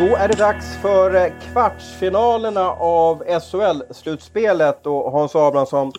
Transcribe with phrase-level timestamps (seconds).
[0.00, 5.92] Då är det dags för eh, kvartsfinalerna av SHL-slutspelet och Hans Abrahamsson,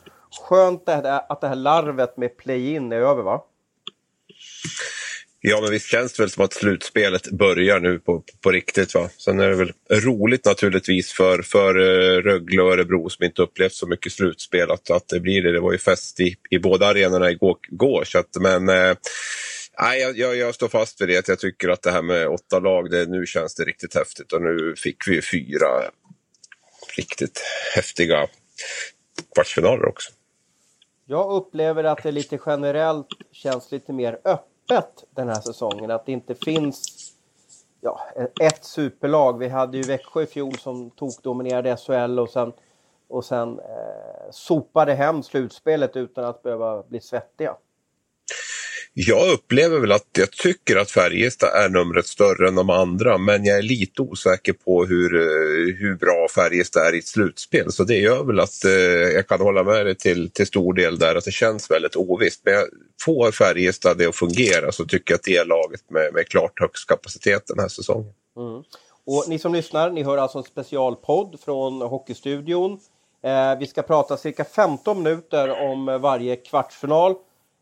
[0.49, 3.41] skönt att det här larvet med play-in är över va?
[5.41, 8.93] Ja, men visst känns det väl som att slutspelet börjar nu på, på riktigt.
[8.95, 9.09] Va?
[9.17, 13.73] Sen är det väl roligt naturligtvis för, för eh, Rögle och Örebro som inte upplevt
[13.73, 15.52] så mycket slutspel att, att det blir det.
[15.52, 17.58] Det var ju fest i, i båda arenorna igår.
[17.72, 18.95] igår så att, men eh,
[19.81, 21.27] Nej, jag, jag, jag, står fast vid det.
[21.27, 24.34] Jag tycker att det här med åtta lag, det, nu känns det riktigt häftigt.
[24.34, 25.67] Och nu fick vi fyra
[26.98, 27.41] riktigt
[27.76, 28.27] häftiga
[29.36, 30.12] kvartsfinaler också.
[31.05, 35.91] Jag upplever att det lite generellt känns lite mer öppet den här säsongen.
[35.91, 36.84] Att det inte finns
[37.81, 38.08] ja,
[38.41, 39.39] ett superlag.
[39.39, 42.53] Vi hade ju Växjö i fjol som tokdominerade SHL och sen,
[43.08, 47.55] och sen eh, sopade hem slutspelet utan att behöva bli svettiga.
[48.94, 53.45] Jag upplever väl att jag tycker att Färjestad är numret större än de andra men
[53.45, 57.72] jag är lite osäker på hur, eh, hur bra Färjestad är i ett slutspel.
[57.72, 58.72] Så det gör väl att eh,
[59.16, 62.42] jag kan hålla med dig till, till stor del där att det känns väldigt ovisst.
[62.45, 62.56] Men
[63.06, 66.59] får Färjestad det att fungera så tycker jag att det är laget med, med klart
[66.59, 68.14] högst kapacitet den här säsongen.
[68.38, 68.64] Mm.
[69.05, 72.80] Och ni som lyssnar, ni hör alltså en specialpodd från Hockeystudion.
[73.23, 77.16] Eh, vi ska prata cirka 15 minuter om varje kvartsfinal.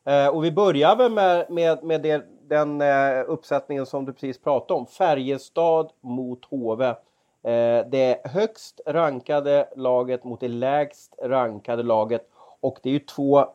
[0.10, 4.42] Eh, och vi börjar väl med, med, med det, den eh, uppsättningen som du precis
[4.42, 4.86] pratade om.
[4.86, 6.86] Färjestad mot HV.
[6.86, 12.30] Eh, det högst rankade laget mot det lägst rankade laget.
[12.60, 13.46] Och det är ju två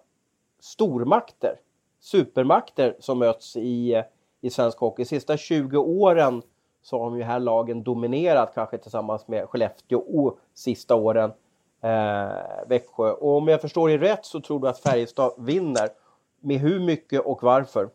[0.61, 1.57] stormakter,
[2.01, 4.03] supermakter som möts i,
[4.41, 5.03] i svensk hockey.
[5.03, 6.43] De sista 20 åren
[6.83, 11.33] så har de ju här lagen dominerat kanske tillsammans med Skellefteå och sista åren
[11.81, 13.11] eh, Växjö.
[13.11, 15.89] Och om jag förstår dig rätt så tror du att Färjestad vinner.
[16.45, 17.89] Med hur mycket och varför?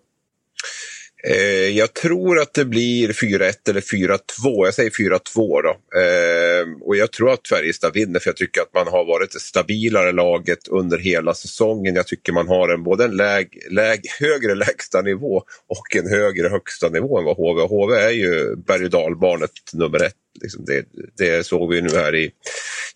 [1.23, 4.20] Eh, jag tror att det blir 4-1 eller 4-2.
[4.43, 5.70] Jag säger 4-2 då.
[5.99, 9.39] Eh, och jag tror att Färjestad vinner för jag tycker att man har varit det
[9.39, 11.95] stabilare laget under hela säsongen.
[11.95, 16.49] Jag tycker man har en, både en läg, läg, högre lägsta nivå och en högre
[16.49, 20.14] högsta nivå än vad HV HV är ju berg och dalbarnet nummer ett.
[20.42, 20.86] Liksom det,
[21.17, 22.32] det såg vi nu här i,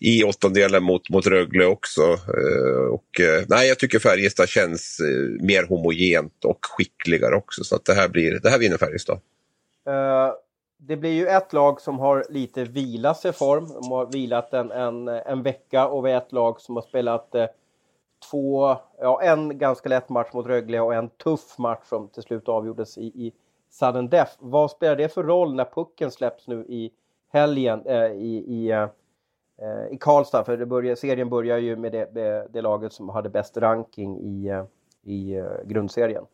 [0.00, 2.02] i åttondelen mot, mot Rögle också.
[2.12, 7.64] Eh, och, eh, nej, jag tycker Färjestad känns eh, mer homogent och skickligare också.
[7.64, 9.18] Så att det, här blir, det här vinner Färjestad.
[9.88, 10.34] Uh,
[10.78, 13.68] det blir ju ett lag som har lite vilat sig form.
[13.68, 17.34] De har vilat en, en, en vecka och vi är ett lag som har spelat
[18.30, 22.48] två, ja, en ganska lätt match mot Rögle och en tuff match som till slut
[22.48, 23.32] avgjordes i, i
[23.70, 24.32] sudden death.
[24.38, 26.90] Vad spelar det för roll när pucken släpps nu i
[27.34, 28.88] helgen eh, i, i
[29.62, 33.28] Eh, i Karlstad, för det serien börjar ju med det, det, det, laget som hade
[33.28, 34.64] bäst ranking i, eh,
[35.02, 36.24] i eh, grundserien.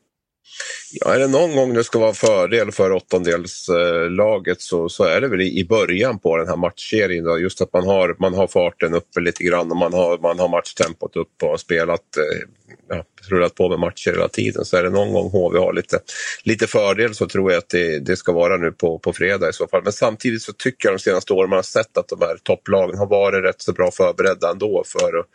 [0.93, 5.29] Ja, är det någon gång det ska vara fördel för åttondelslaget så, så är det
[5.29, 7.25] väl i början på den här matchserien.
[7.25, 10.39] Då, just att man har, man har farten uppe lite grann och man har, man
[10.39, 12.49] har matchtempot uppe och har spelat eh,
[12.89, 14.65] ja, rullat på med matcher hela tiden.
[14.65, 15.99] Så är det någon gång HV har lite,
[16.43, 19.53] lite fördel så tror jag att det, det ska vara nu på, på fredag i
[19.53, 19.83] så fall.
[19.85, 22.99] Men samtidigt så tycker jag de senaste åren man har sett att de här topplagen
[22.99, 25.27] har varit rätt så bra förberedda ändå för, att,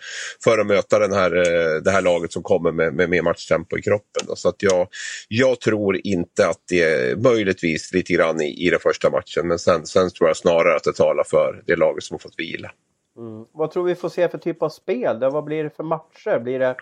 [0.43, 3.77] för att möta den här, eh, det här laget som kommer med, med mer matchtempo
[3.77, 4.27] i kroppen.
[4.27, 4.35] Då.
[4.35, 4.87] Så att jag,
[5.27, 9.47] jag jag tror inte att det är möjligtvis lite grann i, i den första matchen
[9.47, 12.39] men sen, sen tror jag snarare att det talar för det laget som har fått
[12.39, 12.71] vila.
[13.17, 13.45] Mm.
[13.51, 15.19] Vad tror vi får se för typ av spel?
[15.19, 15.29] Då?
[15.29, 16.39] Vad blir det för matcher?
[16.39, 16.75] Blir det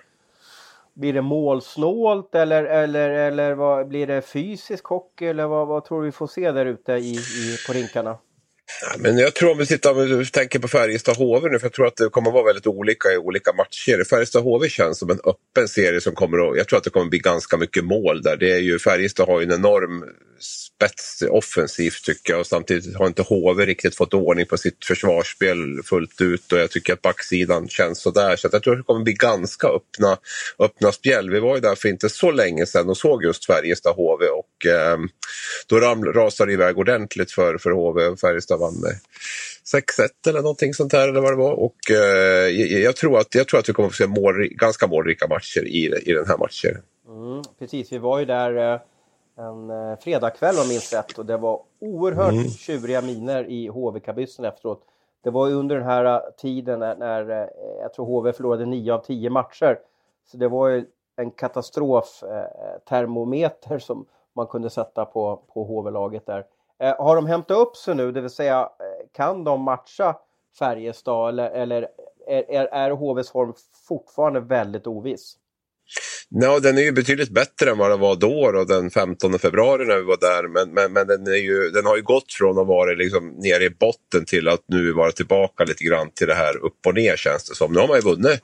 [0.94, 6.02] blir det målsnålt eller, eller, eller vad, blir det fysisk hockey eller vad, vad tror
[6.02, 8.18] du vi får se där ute i, i, på rinkarna?
[8.82, 11.74] Ja, men jag tror om vi tittar, vi tänker på Färjestad HV nu, för jag
[11.74, 14.04] tror att det kommer att vara väldigt olika i olika matcher.
[14.04, 17.06] Färjestad HV känns som en öppen serie som kommer att, jag tror att det kommer
[17.06, 18.38] att bli ganska mycket mål där.
[18.38, 20.04] Det är ju, Färjestad har ju en enorm
[20.44, 25.84] spets offensivt tycker jag och samtidigt har inte HV riktigt fått ordning på sitt försvarsspel
[25.84, 29.04] fullt ut och jag tycker att backsidan känns sådär så jag tror att det kommer
[29.04, 30.18] bli ganska öppna,
[30.60, 31.30] öppna spjäll.
[31.30, 34.66] Vi var ju där för inte så länge sedan och såg just Färjestad HV och
[34.66, 34.98] eh,
[35.68, 38.92] då ram, rasade det iväg ordentligt för, för HV och Färjestad vann med
[39.74, 41.54] 6-1 eller någonting sånt här eller vad det var.
[41.54, 42.48] Och, eh,
[42.84, 45.68] jag, tror att, jag tror att vi kommer att få se mål, ganska målrika matcher
[45.68, 46.82] i, i den här matchen.
[47.08, 48.80] Mm, precis, vi var ju där eh
[49.36, 52.50] en eh, fredagkväll om jag minns rätt och det var oerhört mm.
[52.50, 54.82] tjuriga miner i HV-kabyssen efteråt.
[55.24, 57.50] Det var under den här eh, tiden när, när
[57.82, 59.80] jag tror HV förlorade 9 av 10 matcher.
[60.26, 64.06] Så det var ju en katastroftermometer som
[64.36, 66.46] man kunde sätta på, på HV-laget där.
[66.84, 70.16] Eh, har de hämtat upp sig nu, det vill säga eh, kan de matcha
[70.60, 71.88] Färjestad eller, eller
[72.28, 73.54] är, är, är HVs form
[73.88, 75.38] fortfarande väldigt oviss?
[76.30, 79.86] Ja, den är ju betydligt bättre än vad den var då, då den 15 februari
[79.86, 80.48] när vi var där.
[80.48, 83.64] Men, men, men den, är ju, den har ju gått från att vara liksom nere
[83.64, 87.16] i botten till att nu vara tillbaka lite grann till det här upp och ner
[87.16, 87.74] känns det som.
[87.74, 88.42] Nu har man ju vunnit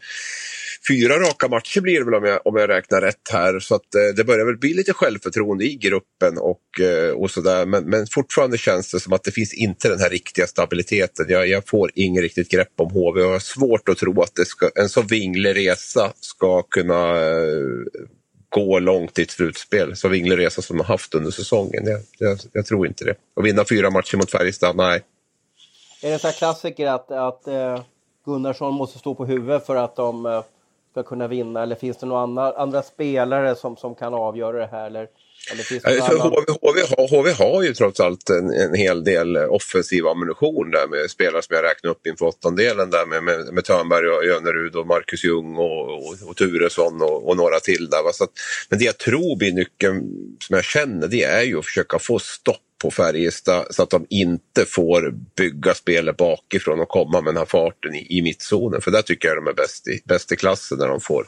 [0.88, 3.60] fyra raka matcher blir det väl om jag, om jag räknar rätt här.
[3.60, 7.66] Så att, eh, det börjar väl bli lite självförtroende i gruppen och, eh, och sådär.
[7.66, 11.26] Men, men fortfarande känns det som att det finns inte den här riktiga stabiliteten.
[11.30, 14.36] Jag, jag får inget riktigt grepp om HV och jag har svårt att tro att
[14.36, 18.04] det ska, en så vinglig resa ska kunna eh,
[18.50, 19.96] gå långt i ett slutspel.
[19.96, 21.84] Så vinglig resa som de har haft under säsongen.
[21.86, 23.16] Jag, jag, jag, tror inte det.
[23.36, 25.04] Och vinna fyra matcher mot Färjestad, nej.
[26.02, 27.82] Är det en sån här klassiker att, att eh,
[28.26, 30.44] Gunnarsson måste stå på huvudet för att de eh,
[30.92, 31.64] ska kunna vinna?
[31.64, 34.86] Eller finns det några andra, andra spelare som, som kan avgöra det här?
[34.86, 35.08] Eller,
[35.52, 39.04] eller finns det alltså, HV, HV, har, HV har ju trots allt en, en hel
[39.04, 43.54] del offensiv ammunition där med spelare som jag räknade upp inför åttondelen där med, med,
[43.54, 47.90] med Törnberg och Jönerud och Marcus Ljung och, och, och Turesson och, och, några till
[47.90, 48.12] där.
[48.14, 48.32] Så att,
[48.70, 50.04] men det jag tror blir nyckeln
[50.40, 54.06] som jag känner det är ju att försöka få stopp på Färjestad så att de
[54.10, 58.82] inte får bygga spelet bakifrån och komma med den här farten i, i mittzonen.
[58.82, 61.28] För där tycker jag de är bäst i, bäst i klassen när de får,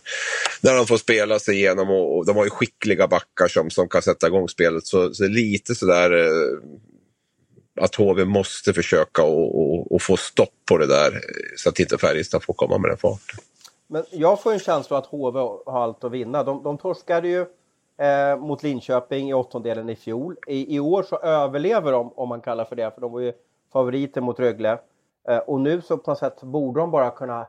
[0.61, 3.89] när de får spela sig igenom och, och de har ju skickliga backar som, som
[3.89, 4.87] kan sätta igång spelet.
[4.87, 6.57] Så, så lite sådär eh,
[7.81, 11.19] att HV måste försöka och, och, och, få stopp på det där eh,
[11.57, 13.39] så att inte Färjestad får komma med den farten.
[13.87, 16.43] Men jag får en känsla att HV har allt att vinna.
[16.43, 17.45] De, de torskade ju
[18.01, 20.37] eh, mot Linköping i åttondelen i fjol.
[20.47, 23.33] I, I, år så överlever de, om man kallar för det, för de var ju
[23.73, 24.79] favoriter mot Rögle.
[25.27, 27.47] Eh, och nu så på något sätt borde de bara kunna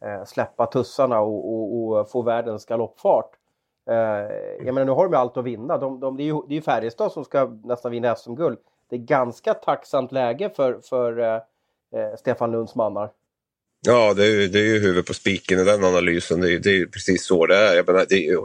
[0.00, 3.30] eh, släppa tussarna och, och, och få världens galoppfart.
[3.86, 3.96] Eh,
[4.64, 5.78] jag menar, nu har de ju allt att vinna.
[5.78, 8.58] De, de, det är ju, det är Färjestad som ska nästan vinna SM-guld.
[8.88, 11.40] Det är ganska tacksamt läge för, för eh,
[12.00, 13.10] eh Stefan Lunds mannar.
[13.86, 16.40] Ja, det är, det är ju huvudet på spiken i den analysen.
[16.40, 17.74] Det är, det är precis så det är.
[17.76, 18.38] Jag menar, det är.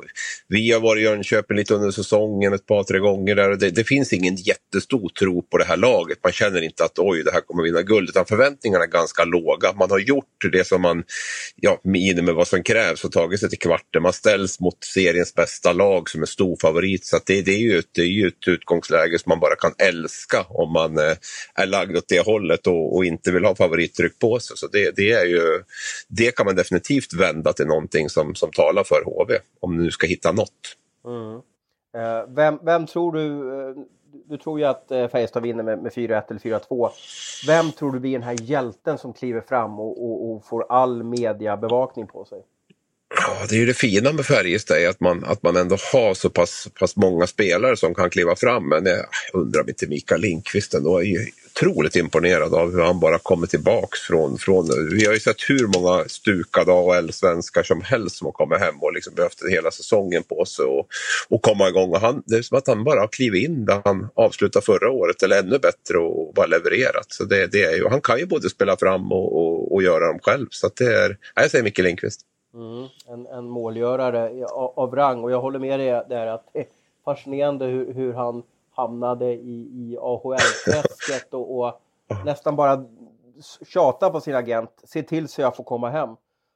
[0.48, 3.56] Vi har varit i Jönköping lite under säsongen ett par, tre gånger där.
[3.56, 6.18] Det, det, finns ingen jättestor tro på det här laget.
[6.24, 8.10] Man känner inte att oj, det här kommer vinna guld.
[8.10, 9.74] Utan förväntningarna är ganska låga.
[9.74, 11.04] Man har gjort det som man,
[11.56, 14.02] ja, med vad som krävs och tagit sig till kvarten.
[14.02, 17.06] Man ställs mot seriens bästa lag som är stor favorit.
[17.06, 19.74] Så det, det, är ju ett, det är ju ett utgångsläge som man bara kan
[19.78, 21.16] älska om man eh,
[21.56, 24.58] är lagd åt det hållet och, och inte vill ha favorittryck på sig.
[24.58, 25.64] Så det, det är ju,
[26.08, 29.92] det kan man definitivt vända till någonting som, som talar för HV, om du nu
[29.92, 30.76] ska hitta något.
[31.06, 31.42] Mm.
[31.98, 33.28] Eh, vem, vem tror du,
[33.60, 33.76] eh,
[34.26, 36.90] du tror ju att eh, Färjestad vinner med, med 4-1 eller 4-2.
[37.48, 41.04] Vem tror du blir den här hjälten som kliver fram och, och, och får all
[41.04, 42.44] mediabevakning på sig?
[43.16, 46.30] Ja, det är ju det fina med Färjestad, att man, att man ändå har så
[46.30, 48.70] pass, pass många spelare som kan kliva fram.
[48.70, 53.00] Men jag undrar om inte Mikael Lindqvist ändå är ju otroligt imponerad av hur han
[53.00, 54.70] bara kommer tillbaks från, från...
[54.92, 58.94] Vi har ju sett hur många stukade AHL-svenskar som helst som har kommit hem och
[58.94, 60.88] liksom behövt hela säsongen på sig och,
[61.30, 61.90] och komma igång.
[61.90, 64.92] Och han, det är som att han bara har klivit in där han avslutade förra
[64.92, 67.06] året, eller ännu bättre och bara levererat.
[67.08, 70.08] Så det, det är ju, han kan ju både spela fram och, och, och göra
[70.08, 70.48] dem själv.
[70.50, 72.22] Så det är, jag säger Micke Lindqvist.
[72.60, 74.46] Mm, en, en målgörare
[74.76, 76.66] av rang och jag håller med dig där att det är
[77.06, 81.82] fascinerande hur, hur han hamnade i, i AHL-träsket och, och,
[82.26, 82.86] nästan bara
[83.66, 84.72] tjata på sin agent.
[84.84, 86.16] Se till så jag får komma hem.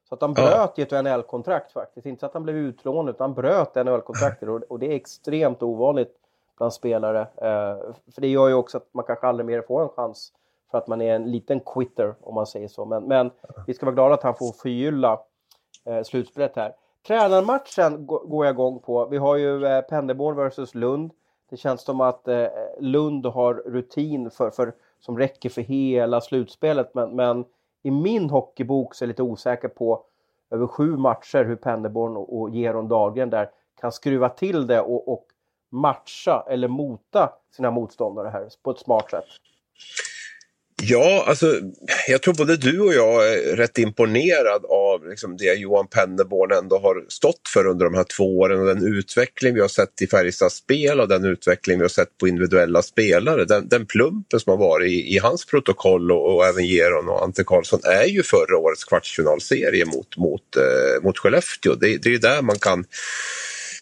[0.09, 0.83] Så att han bröt ja.
[0.83, 2.05] ett NHL-kontrakt faktiskt.
[2.05, 5.63] Inte så att han blev utlånad utan han bröt NHL-kontraktet och, och, det är extremt
[5.63, 6.15] ovanligt
[6.57, 7.21] bland spelare.
[7.21, 10.33] Eh, för det gör ju också att man kanske aldrig mer får en chans
[10.71, 12.85] för att man är en liten quitter om man säger så.
[12.85, 13.31] Men, men
[13.67, 15.19] vi ska vara glada att han får förgylla
[15.85, 16.75] eh, slutspelet här.
[17.07, 19.05] Tränarmatchen går jag igång på.
[19.05, 21.11] Vi har ju eh, Penderborn vs Lund.
[21.49, 22.47] Det känns som att eh,
[22.79, 26.93] Lund har rutin för, för, som räcker för hela slutspelet.
[26.93, 27.45] Men, men
[27.83, 30.05] i min hockeybok så är jag lite osäker på
[30.51, 33.49] över sju matcher hur Penderborn och, och Geron Dahlgren där
[33.81, 35.25] kan skruva till det och, och
[35.69, 39.25] matcha eller mota sina motståndare här på ett smart sätt.
[40.85, 41.59] Ja, alltså,
[42.07, 46.79] jag tror både du och jag är rätt imponerad av liksom, det Johan Pennerborn ändå
[46.79, 50.07] har stått för under de här två åren och den utveckling vi har sett i
[50.07, 53.45] Färjestads spel och den utveckling vi har sett på individuella spelare.
[53.45, 57.23] Den, den plumpen som har varit i, i hans protokoll och, och, även Geron och
[57.23, 61.75] Ante Karlsson är ju förra årets kvartsfinalserie mot, mot, eh, mot Skellefteå.
[61.75, 62.85] Det, det är ju där man kan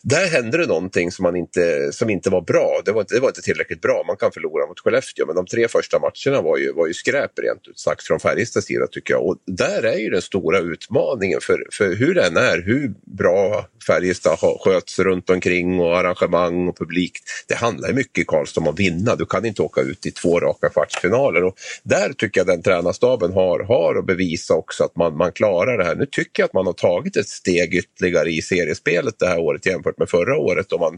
[0.03, 2.81] där hände det någonting som, man inte, som inte var bra.
[2.86, 4.03] Det var, det var inte tillräckligt bra.
[4.08, 7.31] Man kan förlora mot Skellefteå men de tre första matcherna var ju, var ju skräp
[7.39, 9.25] rent ut sagt från Färjestads sida tycker jag.
[9.25, 14.38] Och där är ju den stora utmaningen för, för hur den är, hur bra Färjestad
[14.60, 17.12] sköts runt omkring och arrangemang och publik.
[17.48, 19.15] Det handlar mycket i Karlstad om att vinna.
[19.15, 21.43] Du kan inte åka ut i två raka kvartsfinaler.
[21.43, 25.77] Och där tycker jag den tränarstaben har, har att bevisa också att man, man klarar
[25.77, 25.96] det här.
[25.96, 29.65] Nu tycker jag att man har tagit ett steg ytterligare i seriespelet det här året
[29.65, 30.98] jämfört med förra året då man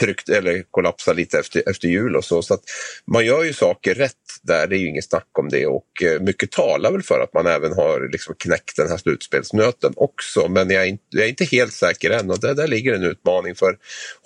[0.00, 2.42] tryckte eller kollapsade lite efter, efter jul och så.
[2.42, 2.62] så att
[3.06, 6.20] man gör ju saker rätt där, det är ju inget snack om det och eh,
[6.20, 10.48] mycket talar väl för att man även har liksom knäckt den här slutspelsnöten också.
[10.48, 13.02] Men jag är inte, jag är inte helt säker än och där, där ligger en
[13.02, 13.76] utmaning för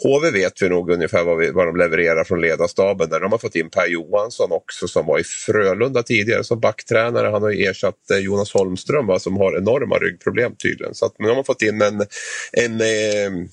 [0.05, 3.21] HV vet vi nog ungefär vad, vi, vad de levererar från ledarstaben där.
[3.21, 7.29] De har fått in Per Johansson också som var i Frölunda tidigare som backtränare.
[7.29, 10.95] Han har ju ersatt eh, Jonas Holmström va, som har enorma ryggproblem tydligen.
[10.95, 12.07] Så att, men de har fått in en,
[12.53, 13.49] en eh,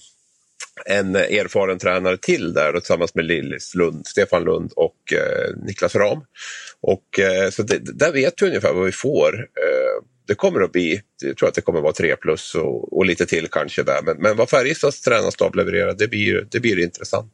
[0.86, 6.22] en erfaren tränare till där tillsammans med Lillis Lund, Stefan Lund och eh, Niklas Ram.
[6.82, 9.40] Och, eh, så det, där vet vi ungefär vad vi får.
[9.40, 12.98] Eh, det kommer att bli, jag tror att det kommer att vara 3 plus och,
[12.98, 14.02] och lite till kanske där.
[14.06, 17.34] Men, men vad Färjestads tränarstab levererar, det blir, det blir intressant.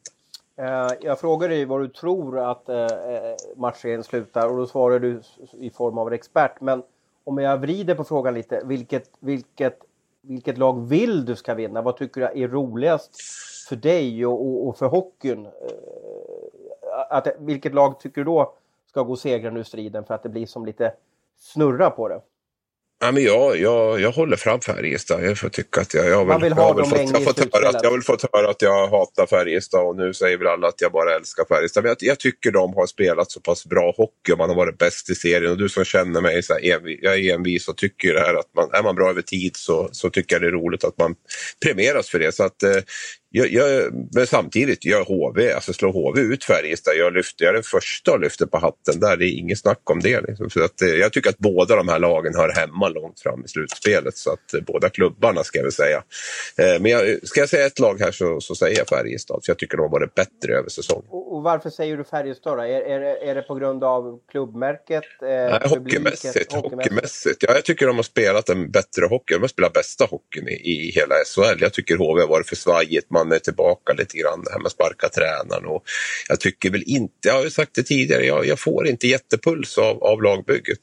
[0.57, 4.99] Eh, jag frågade dig vad du tror att eh, eh, matchen slutar och då svarar
[4.99, 5.21] du
[5.59, 6.61] i form av en expert.
[6.61, 6.83] Men
[7.23, 9.79] om jag vrider på frågan lite, vilket, vilket
[10.27, 11.81] vilket lag vill du ska vinna?
[11.81, 13.15] Vad tycker du är roligast
[13.69, 15.45] för dig och, och, och för hockeyn?
[15.45, 15.51] Eh,
[17.09, 18.53] att, vilket lag tycker du då
[18.89, 20.93] ska gå segrande ur striden för att det blir som lite
[21.37, 22.21] snurra på det?
[22.99, 25.23] Ja, men jag, jag, jag håller fram Färjestad.
[25.23, 27.91] Jag får tycka att jag, jag, väl, jag, väl fått, jag, fått höra att, jag
[27.91, 31.15] har fått höra att jag hatar Färjestad och nu säger väl alla att jag bara
[31.15, 31.83] älskar Färjestad.
[31.83, 34.77] Men jag, jag tycker de har spelat så pass bra hockey och man har varit
[34.77, 35.51] bäst i serien.
[35.51, 38.33] Och du som känner mig, så här, envis, jag är envis och tycker det här
[38.33, 40.97] att man, är man bra över tid så, så tycker jag det är roligt att
[40.97, 41.15] man
[41.65, 42.35] premieras för det.
[42.35, 42.81] Så att, eh,
[43.37, 47.53] jag, jag, men samtidigt, jag HV, alltså slår HV ut Färjestad, jag, lyfter, jag är
[47.53, 49.17] den första och lyfter på hatten där.
[49.17, 50.21] Det är inget snack om det.
[50.21, 50.49] Liksom.
[50.49, 53.47] Så att, eh, jag tycker att båda de här lagen hör hemma långt fram i
[53.47, 54.17] slutspelet.
[54.17, 56.03] Så att eh, båda klubbarna ska jag väl säga.
[56.57, 59.39] Eh, men jag, ska jag säga ett lag här så, så säger jag Färjestad.
[59.43, 61.05] Så jag tycker de har varit bättre över säsongen.
[61.09, 62.63] Och, och varför säger du Färjestad då?
[62.63, 65.03] Är, är, är det på grund av klubbmärket?
[65.21, 66.53] Eh, Nej, hockeymässigt.
[66.53, 67.43] hockeymässigt.
[67.43, 69.33] Ja, jag tycker de har spelat en bättre hockey.
[69.33, 71.61] De har spelat bästa hockeyn i, i hela SHL.
[71.61, 73.09] Jag tycker HV har varit för svajigt.
[73.09, 75.65] Man är tillbaka lite grann det här med att sparka tränaren.
[75.65, 75.83] Och
[76.29, 79.77] jag tycker väl inte, jag har ju sagt det tidigare, jag, jag får inte jättepuls
[79.77, 80.79] av, av lagbygget.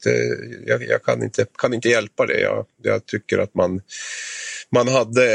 [0.65, 2.39] Jag, jag, kan, inte, kan inte hjälpa det.
[2.39, 3.81] Jag, jag tycker att man
[4.73, 5.25] man hade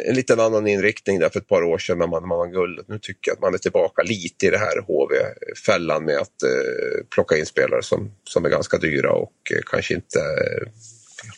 [0.00, 2.88] en liten annan inriktning där för ett par år sedan när man, man vann guldet.
[2.88, 7.06] Nu tycker jag att man är tillbaka lite i det här HV-fällan med att eh,
[7.14, 10.68] plocka in spelare som, som är ganska dyra och eh, kanske inte eh,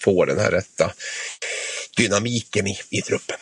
[0.00, 0.92] får den här rätta
[1.96, 3.36] dynamiken i, i truppen.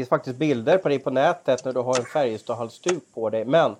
[0.00, 3.44] Finns faktiskt bilder på dig på nätet när du har en Färjestad-halsduk på dig.
[3.44, 3.70] Men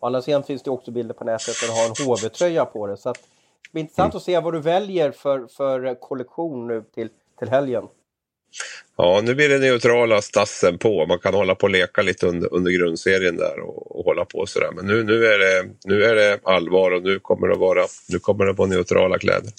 [0.00, 2.86] å andra sidan finns det också bilder på nätet när du har en HV-tröja på
[2.86, 2.98] dig.
[2.98, 4.16] Så att, det blir intressant mm.
[4.16, 7.84] att se vad du väljer för, för kollektion nu till, till helgen.
[8.96, 11.06] Ja, nu blir det neutrala stassen på.
[11.06, 14.46] Man kan hålla på och leka lite under, under grundserien där och, och hålla på
[14.46, 14.70] sådär.
[14.76, 18.18] Men nu, nu, är det, nu är det allvar och nu kommer det vara, nu
[18.18, 19.52] kommer det vara neutrala kläder.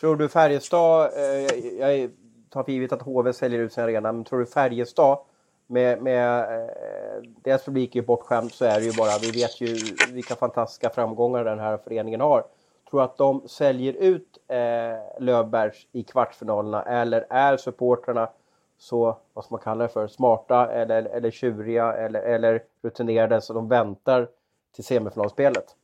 [0.00, 2.10] Tror du Färjestad, eh, jag, jag
[2.50, 5.18] tar för givet att HV säljer ut sin arena, men tror du Färjestad
[5.66, 9.60] med, med eh, deras publik är ju bortskämd så är det ju bara, vi vet
[9.60, 9.76] ju
[10.12, 12.44] vilka fantastiska framgångar den här föreningen har.
[12.90, 18.28] Tror att de säljer ut eh, Löfbergs i kvartsfinalerna eller är supportrarna
[18.78, 23.52] så, vad ska man kalla det för, smarta eller, eller tjuriga eller, eller rutinerade så
[23.52, 24.28] de väntar
[24.74, 25.76] till semifinalspelet?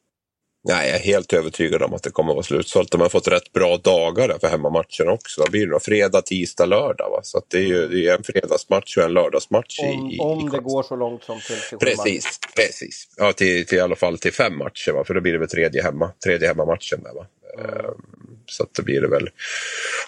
[0.64, 2.90] Nej, jag är helt övertygad om att det kommer att vara slutsålt.
[2.90, 5.40] De har fått rätt bra dagar för hemmamatchen också.
[5.40, 5.80] Vad blir det då?
[5.80, 7.10] Fredag, tisdag, lördag.
[7.10, 7.20] Va?
[7.22, 9.78] Så det är ju det är en fredagsmatch och en lördagsmatch.
[9.78, 13.08] Om, i, om i det går så långt som till, till Precis, precis.
[13.16, 14.92] Ja, till, till i alla fall till fem matcher.
[14.92, 15.04] Va?
[15.04, 17.02] För då blir det väl tredje, hemma, tredje hemmamatchen.
[17.02, 17.26] Där, va?
[17.58, 18.21] Mm.
[18.52, 19.28] Så att det blir det väl.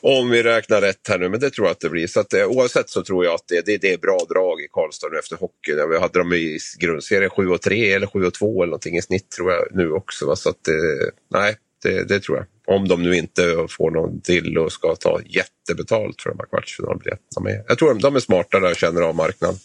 [0.01, 2.07] Om vi räknar rätt här nu, men det tror jag att det blir.
[2.07, 4.69] Så att, eh, oavsett så tror jag att det, det, det är bra drag i
[4.73, 5.91] Karlstad nu efter hockeyn.
[5.91, 9.53] Vi hade dem i grundserien 7 3 eller 7 2 eller någonting i snitt tror
[9.53, 10.27] jag nu också.
[10.27, 10.37] Va?
[10.37, 12.77] Så att, eh, nej, det, det, tror jag.
[12.77, 17.51] Om de nu inte får någon till och ska ta jättebetalt för de här kvartsfinalbiljetterna.
[17.69, 19.57] Jag tror de, de är smarta där och känner av marknaden.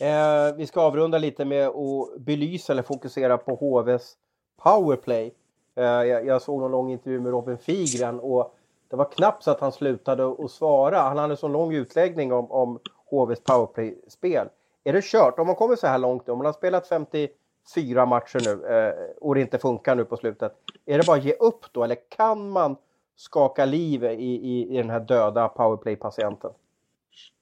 [0.00, 4.14] Eh, vi ska avrunda lite med att belysa eller fokusera på HVs
[4.62, 5.34] powerplay.
[5.78, 8.54] Eh, jag, såg någon lång intervju med Robin Figren och
[8.88, 10.98] det var knappt så att han slutade att svara.
[10.98, 12.78] Han hade en så lång utläggning om, om
[13.10, 14.48] HVs powerplay-spel.
[14.84, 15.38] Är det kört?
[15.38, 19.34] Om man kommer så här långt om man har spelat 54 matcher nu eh, och
[19.34, 20.52] det inte funkar nu på slutet.
[20.86, 22.76] Är det bara att ge upp då eller kan man
[23.16, 26.50] skaka liv i, i, i den här döda powerplay-patienten?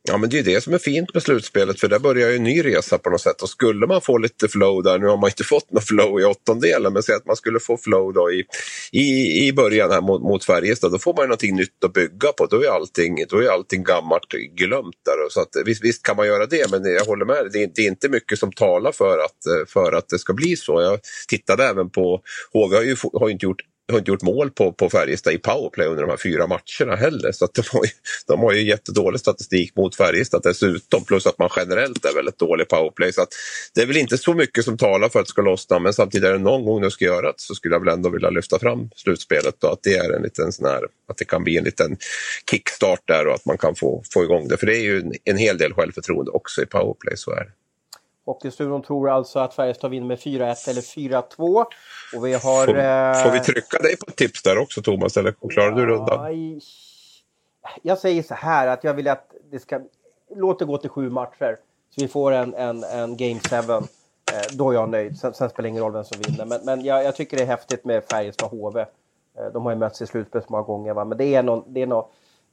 [0.09, 2.43] Ja men det är det som är fint med slutspelet för där börjar ju en
[2.43, 5.31] ny resa på något sätt och skulle man få lite flow där, nu har man
[5.31, 8.45] inte fått något flow i åttondelen men säg att man skulle få flow då i,
[8.93, 12.33] i, i början här mot, mot Färjestad, då får man ju någonting nytt att bygga
[12.33, 12.47] på.
[12.47, 15.31] Då är allting, då är allting gammalt glömt där.
[15.31, 17.83] Så att, visst, visst kan man göra det men jag håller med, det är, det
[17.83, 20.83] är inte mycket som talar för att, för att det ska bli så.
[20.83, 22.21] Jag tittade även på,
[22.53, 23.61] HV har ju har inte gjort
[23.93, 27.33] har inte gjort mål på, på Färjestad i powerplay under de här fyra matcherna heller.
[27.33, 27.91] Så att de, har ju,
[28.27, 31.05] de har ju jättedålig statistik mot Färjestad dessutom.
[31.05, 33.13] Plus att man generellt är väldigt dålig powerplay.
[33.13, 33.29] Så att
[33.75, 35.79] det är väl inte så mycket som talar för att det ska lossna.
[35.79, 38.31] Men samtidigt är det någon gång det ska göras så skulle jag väl ändå vilja
[38.31, 39.65] lyfta fram slutspelet.
[39.65, 41.97] och att det är en liten sån här, att det kan bli en liten
[42.51, 44.57] kickstart där och att man kan få, få igång det.
[44.57, 47.51] För det är ju en, en hel del självförtroende också i powerplay, så är det.
[48.27, 51.65] Hockeystudion tror alltså att Färjestad vinner med 4-1 eller 4-2.
[52.17, 52.67] Och vi har...
[52.67, 53.23] Får, eh...
[53.23, 56.61] får, vi trycka dig på ett tips där också Thomas, eller klarar ja, du rundan?
[57.83, 59.81] Jag säger så här att jag vill att det ska...
[60.37, 61.57] Låt det gå till sju matcher.
[61.95, 63.57] Så vi får en, en, en Game 7.
[63.57, 63.87] Eh,
[64.53, 65.19] då är jag nöjd.
[65.19, 66.45] Sen, sen, spelar det ingen roll vem som vinner.
[66.45, 68.81] Men, men jag, jag tycker det är häftigt med Färjestad HV.
[68.81, 68.87] Eh,
[69.53, 70.95] de har ju mötts i slutspel så många gånger.
[70.95, 71.05] Va?
[71.05, 72.05] Men det är någon, det är någon,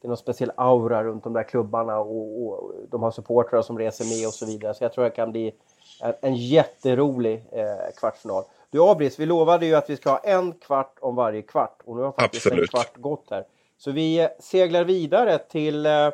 [0.03, 3.79] det är någon speciell aura runt de där klubbarna och, och de har supportrar som
[3.79, 4.73] reser med och så vidare.
[4.73, 5.53] Så jag tror det kan bli
[6.01, 8.43] en, en jätterolig eh, kvartsfinal.
[8.69, 11.95] Du Abris, vi lovade ju att vi ska ha en kvart om varje kvart och
[11.95, 12.61] nu har faktiskt Absolut.
[12.61, 13.45] en kvart gått här.
[13.77, 16.09] Så vi eh, seglar vidare till eh,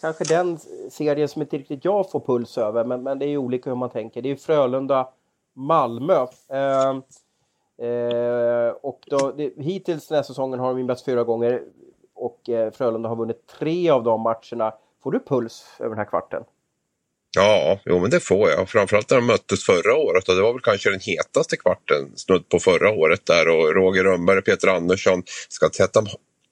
[0.00, 0.58] kanske den
[0.90, 3.76] serien som inte riktigt jag får puls över, men, men det är ju olika hur
[3.76, 4.22] man tänker.
[4.22, 6.26] Det är Frölunda-Malmö.
[6.48, 6.90] Eh,
[7.88, 11.62] eh, och då, det, hittills den här säsongen har de mötts fyra gånger
[12.22, 14.74] och eh, Frölunda har vunnit tre av de matcherna.
[15.02, 16.42] Får du puls över den här kvarten?
[17.36, 18.68] Ja, jo men det får jag.
[18.68, 22.48] Framförallt när de möttes förra året och det var väl kanske den hetaste kvarten snudd
[22.48, 26.02] på förra året där och Roger Rönnberg och Peter Andersson ska sätta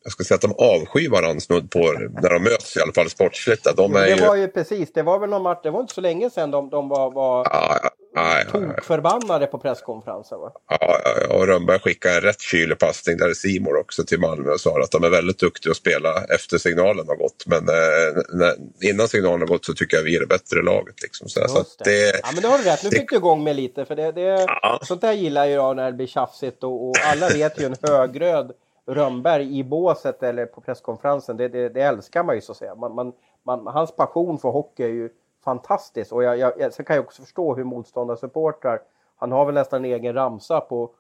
[0.05, 1.79] jag ska säga att de avskyr varandra snudd på
[2.23, 3.77] när de möts i alla fall sportsligt.
[3.77, 6.01] De är det var ju precis, det var väl någon match, det var inte så
[6.01, 10.53] länge sedan de, de var, var ja, ja, tokförbannade på presskonferensen va?
[10.69, 14.51] Ja, ja, och Rönnberg skickade en rätt kylig passning där i Simor också till Malmö
[14.51, 17.45] och sa att de är väldigt duktiga att spela efter signalen har gått.
[17.47, 18.55] Men eh, när,
[18.91, 21.03] innan signalen har gått så tycker jag vi är det bättre laget.
[21.03, 21.29] Liksom.
[21.29, 21.85] Så, så det.
[21.85, 22.21] det.
[22.23, 24.47] ja men det har du rätt, nu fick du igång mig lite för det, det,
[24.63, 24.81] ja.
[24.83, 28.53] sånt där gillar jag när det blir tjafsigt och, och alla vet ju en högröd
[28.87, 32.75] Rönnberg i båset eller på presskonferensen, det, det, det älskar man ju så att säga.
[32.75, 33.13] Man, man,
[33.47, 35.11] man, hans passion för hockey är ju
[35.45, 38.81] fantastisk och jag, jag, sen kan jag också förstå hur motståndarsupportrar,
[39.17, 40.91] han har väl nästan en egen ramsa på,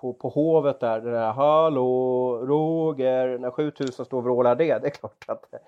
[0.00, 4.86] på, på Hovet där, det där Hallå Roger, när 7000 står och vrålar det, det
[4.86, 5.60] är klart att det,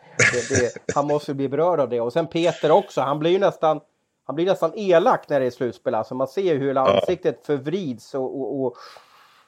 [0.57, 2.01] det, han måste bli berörd av det.
[2.01, 3.81] Och sen Peter också, han blir ju nästan
[4.25, 5.95] han blir nästan elak när det är slutspel.
[5.95, 8.77] Alltså man ser hur ansiktet förvrids och, och, och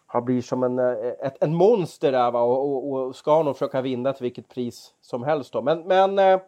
[0.07, 2.41] han blir som en, ett, en monster där va?
[2.41, 5.63] Och, och, och, ska nog försöka vinna till vilket pris som helst då.
[5.63, 6.41] Men, men eh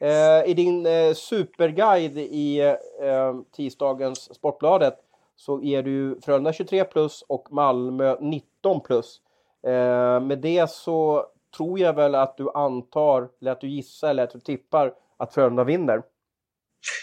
[0.00, 2.60] Eh, i din eh, superguide i
[3.02, 4.94] eh, tisdagens Sportbladet
[5.36, 9.20] så ger du Frölunda 23 plus och Malmö 19 plus.
[9.66, 14.22] Eh, med det så tror jag väl att du antar, eller att du gissar eller
[14.22, 16.02] att du tippar att Frölunda vinner.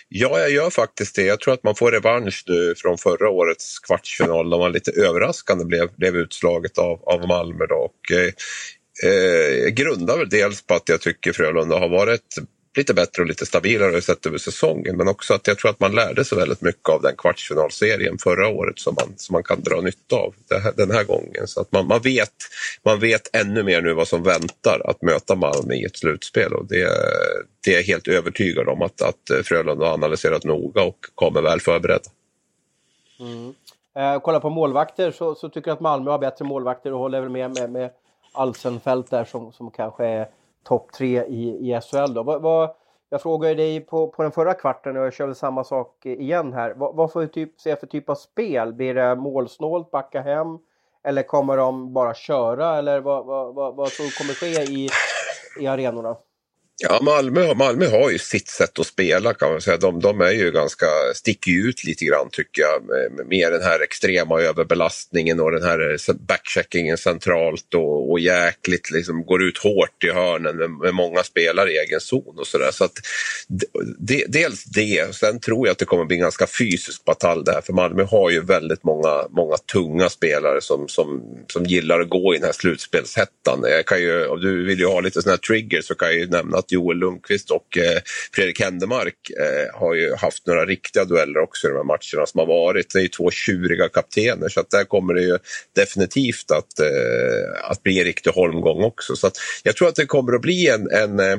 [0.10, 1.22] Ja, jag gör faktiskt det.
[1.24, 5.66] Jag tror att man får revansch nu från förra årets kvartsfinal där man lite överraskande
[5.66, 7.66] blev, blev utslaget av, av Malmö.
[7.66, 7.76] Då.
[7.76, 8.32] Och, eh,
[9.12, 12.36] eh, grundar väl dels på att jag tycker Frölunda har varit
[12.78, 14.98] lite bättre och lite stabilare sett över säsongen.
[14.98, 18.48] Men också att jag tror att man lärde sig väldigt mycket av den kvartsfinalserien förra
[18.48, 20.34] året som man, som man kan dra nytta av
[20.64, 21.48] här, den här gången.
[21.48, 22.34] Så att man, man, vet,
[22.86, 26.54] man vet ännu mer nu vad som väntar att möta Malmö i ett slutspel.
[26.54, 26.90] Och det,
[27.66, 31.62] det är jag helt övertygad om att, att Frölunda har analyserat noga och kommer väl
[31.62, 32.10] förberedda.
[33.20, 33.54] Mm.
[33.96, 37.22] Eh, kolla på målvakter så, så tycker jag att Malmö har bättre målvakter och håller
[37.22, 37.90] väl med med, med
[38.32, 40.28] Alsenfelt där som, som kanske är
[40.66, 42.14] topp tre i, i SHL.
[42.14, 42.24] Då.
[42.24, 42.76] Vad, vad,
[43.10, 46.14] jag frågade dig på, på den förra kvarten och jag kör väl samma sak eh,
[46.14, 46.74] igen här.
[46.74, 48.74] Vad, vad får du typ, se för typ av spel?
[48.74, 50.58] Blir det målsnålt, backa hem?
[51.04, 52.78] Eller kommer de bara köra?
[52.78, 54.90] Eller vad, vad, vad, vad tror du kommer ske i,
[55.60, 56.16] i arenorna?
[56.78, 59.78] Ja, Malmö, Malmö har ju sitt sätt att spela kan man säga.
[59.78, 60.86] De, de är ju ganska,
[61.16, 62.84] sticker ut lite grann tycker jag.
[62.86, 68.92] Med, med den här extrema överbelastningen och den här eh, backcheckingen centralt och, och jäkligt
[68.92, 72.72] liksom går ut hårt i hörnen med, med många spelare i egen zon och sådär.
[72.72, 72.94] Så att
[74.00, 77.62] de, dels det, sen tror jag att det kommer bli en ganska fysisk batalj där.
[77.62, 82.36] För Malmö har ju väldigt många, många tunga spelare som, som, som gillar att gå
[82.36, 83.60] i den här slutspelshettan.
[83.64, 86.18] Jag kan ju, om du vill ju ha lite sådana här triggers så kan jag
[86.18, 88.02] ju nämna att Joel Lundqvist och eh,
[88.34, 92.40] Fredrik Händemark eh, har ju haft några riktiga dueller också i de här matcherna som
[92.40, 92.94] har varit.
[92.94, 95.38] Det är ju två tjuriga kaptener så att där kommer det ju
[95.76, 99.16] definitivt att, eh, att bli en riktig holmgång också.
[99.16, 101.38] Så att jag tror att det kommer att bli en, en, eh,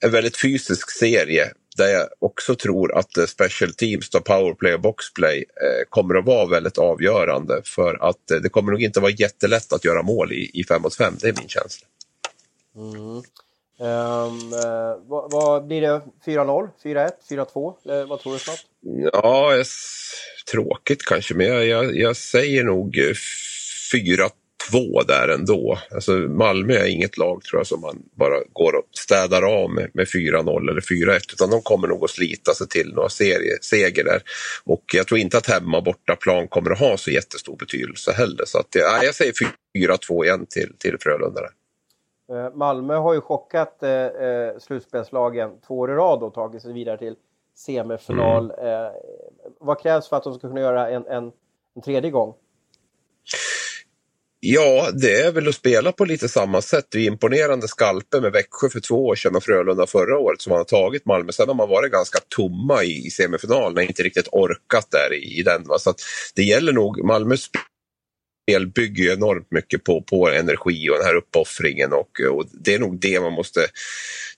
[0.00, 4.80] en väldigt fysisk serie där jag också tror att eh, special teams, då powerplay och
[4.80, 9.12] boxplay, eh, kommer att vara väldigt avgörande för att eh, det kommer nog inte vara
[9.12, 11.86] jättelätt att göra mål i, i 5 mot 5, det är min känsla.
[12.76, 13.22] Mm.
[13.82, 16.02] Um, uh, vad, vad, blir det?
[16.26, 18.06] 4-0, 4-1, 4-2?
[18.06, 18.66] vad tror du snabbt?
[19.12, 19.64] Ja,
[20.52, 23.12] tråkigt kanske, men jag, jag, jag säger nog eh,
[24.72, 25.78] 4-2 där ändå.
[25.90, 29.90] Alltså Malmö är inget lag tror jag som man bara går och städar av med,
[29.94, 34.04] med 4-0 eller 4-1 utan de kommer nog att slita sig till några serie, seger
[34.04, 34.22] där.
[34.64, 38.44] Och jag tror inte att hemma och bortaplan kommer att ha så jättestor betydelse heller.
[38.46, 39.32] Så att, ja, jag säger
[39.78, 41.40] 4-2 igen till, till Frölunda.
[41.40, 41.61] Där.
[42.32, 46.72] Eh, Malmö har ju chockat eh, eh, slutspelslagen två år i rad och tagit sig
[46.72, 47.16] vidare till
[47.56, 48.50] semifinal.
[48.50, 48.66] Mm.
[48.66, 48.92] Eh,
[49.60, 51.32] vad krävs för att de ska kunna göra en, en,
[51.76, 52.34] en tredje gång?
[54.44, 56.86] Ja, det är väl att spela på lite samma sätt.
[56.90, 60.50] Det är imponerande skalper med Växjö för två år sedan och Frölunda förra året som
[60.50, 61.32] man har tagit Malmö.
[61.32, 65.42] Sen har man varit ganska tomma i, i semifinalen, inte riktigt orkat där i, i
[65.42, 65.64] den.
[65.64, 65.78] Va?
[65.78, 65.94] Så
[66.34, 67.50] det gäller nog, Malmös
[68.42, 72.74] spel bygger ju enormt mycket på, på energi och den här uppoffringen och, och det
[72.74, 73.60] är nog det man måste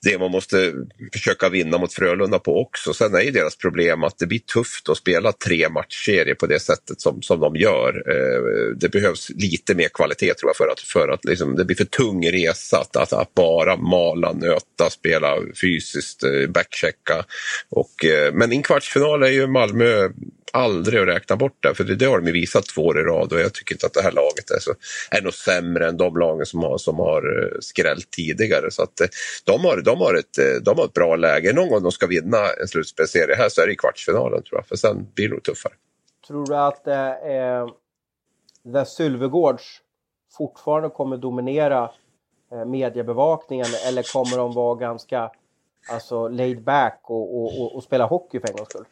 [0.01, 0.73] det man måste
[1.13, 2.93] försöka vinna mot Frölunda på också.
[2.93, 6.59] Sen är ju deras problem att det blir tufft att spela tre matchserier på det
[6.59, 8.03] sättet som, som de gör.
[8.09, 11.77] Eh, det behövs lite mer kvalitet tror jag för att, för att liksom, det blir
[11.77, 17.25] för tung resa att, att, att bara mala, nöta, spela fysiskt, eh, backchecka.
[17.69, 20.09] Och, eh, men i en kvartsfinal är ju Malmö
[20.55, 23.33] aldrig att räkna bort det, för det, det har de visat två år i rad
[23.33, 24.73] och jag tycker inte att det här laget är, så,
[25.11, 28.71] är nog sämre än de lagen som har, som har eh, skrällt tidigare.
[28.71, 29.07] Så att, eh,
[29.45, 31.53] de, har, de, har ett, eh, de har ett bra läge.
[31.53, 34.67] Någon gång de ska vinna en slutspelsserie här så är det i kvartsfinalen tror jag,
[34.67, 35.73] för sen blir det nog tuffare.
[36.27, 36.95] Tror du att eh,
[38.75, 39.81] är Sylvegårds
[40.37, 41.91] fortfarande kommer dominera
[42.65, 45.31] mediebevakningen eller kommer de vara ganska
[45.89, 48.85] alltså, laid back och, och, och, och spela hockey för en gångs skull?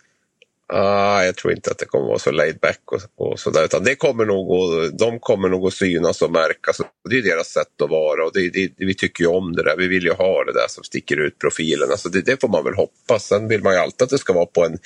[0.75, 3.65] Ah, jag tror inte att det kommer vara så laid back och, och sådär.
[3.65, 6.81] Utan det kommer nog att, de kommer nog att synas och märkas.
[7.09, 9.77] Det är deras sätt att vara och det, det, vi tycker ju om det där.
[9.77, 11.91] Vi vill ju ha det där som sticker ut profilen.
[11.91, 13.27] Alltså det, det får man väl hoppas.
[13.27, 14.77] Sen vill man ju alltid att det ska vara på, en,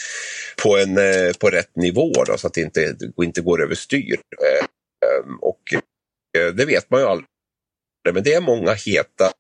[0.64, 4.20] på, en, eh, på rätt nivå då, så att det inte, inte går överstyr.
[4.44, 4.66] Eh,
[5.10, 5.62] ehm, och
[6.38, 7.28] eh, det vet man ju aldrig.
[8.14, 9.32] Men det är många heta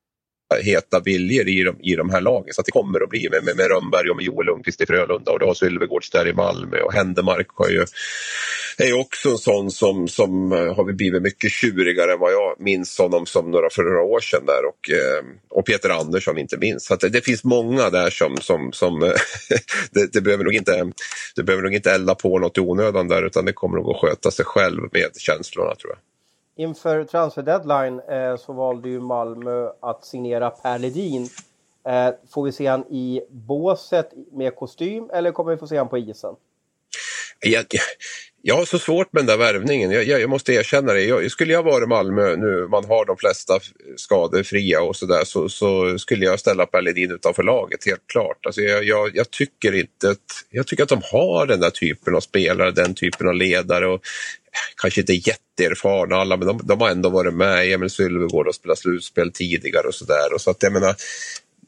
[0.55, 2.53] heta viljor i de, i de här lagen.
[2.53, 4.85] Så att det kommer att bli med, med, med Rönnberg och med Joel Lundqvist i
[4.85, 7.85] Frölunda och du har Sylvegårds där i Malmö och Händemark har ju,
[8.77, 12.55] är ju också en sån som, som eh, har blivit mycket tjurigare än vad jag
[12.59, 16.57] minns honom som några för några år sedan där och, eh, och Peter Andersson inte
[16.57, 16.85] minst.
[16.85, 19.11] Så det, det, finns många där som, som, som eh,
[19.91, 20.91] det, det, behöver nog inte,
[21.35, 24.01] det behöver nog inte elda på något i onödan där utan det kommer nog att
[24.01, 26.06] sköta sig själv med känslorna tror jag.
[26.57, 31.29] Inför transfer deadline eh, så valde ju Malmö att signera Per Ledin.
[31.87, 35.89] Eh, får vi se han i båset med kostym eller kommer vi få se han
[35.89, 36.35] på isen?
[37.39, 37.65] Jag,
[38.41, 39.91] jag har så svårt med den där värvningen.
[39.91, 41.03] Jag, jag, jag måste erkänna det.
[41.03, 43.59] Jag, skulle jag vara i Malmö nu, man har de flesta
[43.95, 48.45] skadefria och sådär, så, så skulle jag ställa Per Ledin utanför laget, helt klart.
[48.45, 52.15] Alltså jag, jag, jag, tycker inte att, jag tycker att de har den där typen
[52.15, 53.87] av spelare, den typen av ledare.
[53.87, 54.01] Och,
[54.81, 57.71] kanske inte jätteerfarna alla, men de, de har ändå varit med.
[57.71, 60.37] Emil Sylvegård och spelat slutspel tidigare och sådär.
[60.37, 60.95] Så att jag menar,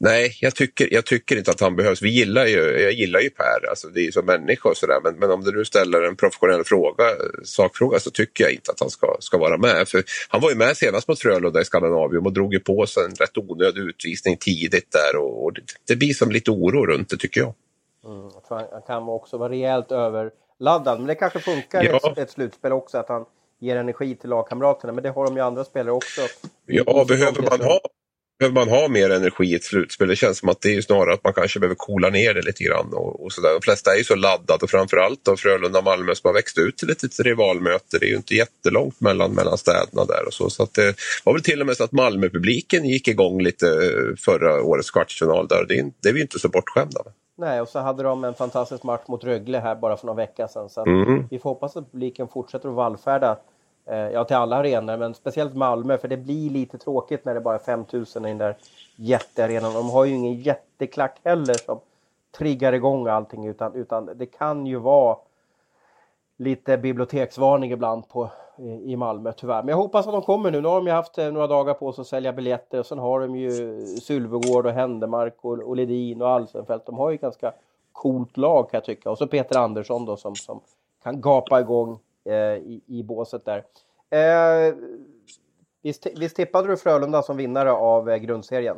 [0.02, 2.02] Nej, jag tycker, jag tycker inte att han behövs.
[2.02, 5.00] Vi gillar ju, jag gillar ju Per, alltså det är ju som människa och sådär.
[5.04, 7.04] Men, men om du nu ställer en professionell fråga,
[7.44, 9.88] sakfråga så tycker jag inte att han ska, ska vara med.
[9.88, 13.04] För han var ju med senast mot Frölunda i Skandinavium och drog ju på sig
[13.04, 15.20] en rätt onödig utvisning tidigt där.
[15.20, 17.54] Och, och det, det, blir som lite oro runt det tycker jag.
[18.04, 20.98] Mm, jag tror han kan också vara rejält över överladdad.
[20.98, 22.00] Men det kanske funkar ja.
[22.04, 23.24] i ett, ett slutspel också att han
[23.60, 24.92] ger energi till lagkamraterna.
[24.92, 26.20] Men det har de ju andra spelare också.
[26.66, 27.80] Ja, behöver man ha
[28.38, 30.08] behöver man ha mer energi i ett slutspel.
[30.08, 32.64] Det känns som att det är snarare att man kanske behöver coola ner det lite
[32.64, 32.92] grann.
[32.92, 33.52] Och, och så där.
[33.52, 36.90] De flesta är ju så laddade och framförallt då Frölunda-Malmö som har växt ut till
[36.90, 37.98] ett litet rivalmöte.
[37.98, 40.50] Det är ju inte jättelångt mellan, mellan städerna där och så.
[40.50, 40.94] Så att det
[41.24, 45.48] var väl till och med så att Malmöpubliken gick igång lite eh, förra årets kvartsfinal
[45.48, 45.64] där.
[45.68, 47.12] Det är, det är vi inte så bortskämda med.
[47.40, 50.46] Nej, och så hade de en fantastisk match mot Rögle här bara för några veckor
[50.46, 50.68] sedan.
[50.68, 51.26] Så mm.
[51.30, 53.36] vi får hoppas att publiken fortsätter att vallfärda
[53.90, 57.40] Eh, ja, till alla arenor, men speciellt Malmö, för det blir lite tråkigt när det
[57.40, 58.56] bara är 5000 i den där
[58.96, 59.74] jättearenan.
[59.74, 61.80] De har ju ingen jätteklack heller som
[62.38, 65.16] triggar igång allting, utan, utan det kan ju vara
[66.36, 69.62] lite biblioteksvarning ibland på i Malmö tyvärr.
[69.62, 70.60] Men jag hoppas att de kommer nu.
[70.60, 72.98] Nu har de ju haft eh, några dagar på sig att sälja biljetter och sen
[72.98, 73.50] har de ju
[73.86, 76.86] Sylvegård och Händemark och, och Ledin och Alsenfelt.
[76.86, 77.52] De har ju ganska
[77.92, 79.10] coolt lag kan jag tycka.
[79.10, 80.60] Och så Peter Andersson då som, som
[81.02, 83.64] kan gapa igång eh, i, i båset där.
[84.10, 84.74] Eh,
[85.82, 88.76] visst, visst tippade du Frölunda som vinnare av eh, grundserien?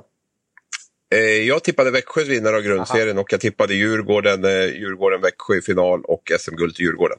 [1.15, 3.21] Eh, jag tippade Växjö vinnare av grundserien Aha.
[3.21, 7.19] och jag tippade Djurgården, eh, Djurgården-Växjö i final och SM-guld till Djurgården.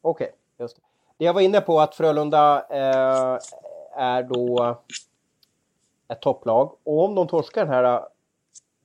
[0.00, 0.82] Okej, okay, just det.
[1.18, 3.38] Det Jag var inne på att Frölunda eh,
[3.96, 4.76] är då
[6.08, 6.76] ett topplag.
[6.84, 8.02] Och om de torskar den här eh,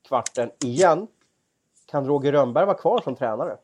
[0.08, 1.08] kvarten igen,
[1.86, 3.58] kan Roger Rönnberg vara kvar som tränare?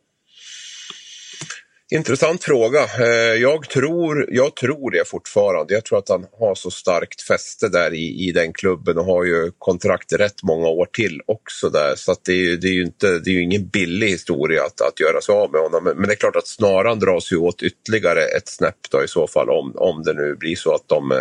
[1.92, 2.80] Intressant fråga.
[3.00, 5.74] Eh, jag tror, jag tror det fortfarande.
[5.74, 9.24] Jag tror att han har så starkt fäste där i, i den klubben och har
[9.24, 11.94] ju kontrakt rätt många år till också där.
[11.96, 15.00] Så det, är, det, är ju inte, det är ju ingen billig historia att, att
[15.00, 15.84] göra sig av med honom.
[15.84, 19.28] Men det är klart att snaran dras ju åt ytterligare ett snäpp då i så
[19.28, 21.18] fall om, om det nu blir så att de, eh,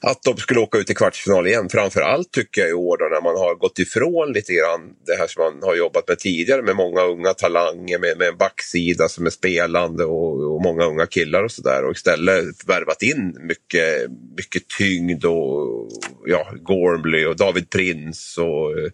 [0.00, 1.68] att de skulle åka ut i kvartsfinal igen.
[1.68, 5.26] Framförallt tycker jag i år då när man har gått ifrån lite grann det här
[5.26, 9.26] som man har jobbat med tidigare med många unga talanger med, med en backsida som
[9.26, 14.10] är spelare spelande och, och många unga killar och sådär och istället värvat in mycket,
[14.36, 15.88] mycket tyngd och
[16.26, 18.90] ja, Gormley och David Prins och eh,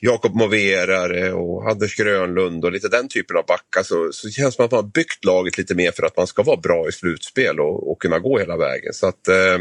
[0.00, 4.56] Jakob Moverare och Anders Grönlund och lite den typen av backar så, så känns det
[4.56, 6.92] som att man har byggt laget lite mer för att man ska vara bra i
[6.92, 8.92] slutspel och, och kunna gå hela vägen.
[8.92, 9.58] Så att eh,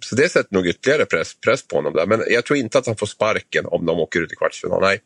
[0.00, 2.06] så det sätter nog ytterligare press, press på honom där.
[2.06, 4.80] Men jag tror inte att han får sparken om de åker ut i kvartsfinal.
[4.80, 5.00] Nej.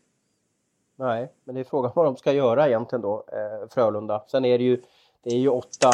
[1.00, 4.22] Nej, men det är frågan vad de ska göra egentligen då, eh, Frölunda.
[4.26, 4.82] Sen är det ju,
[5.22, 5.90] det är ju åtta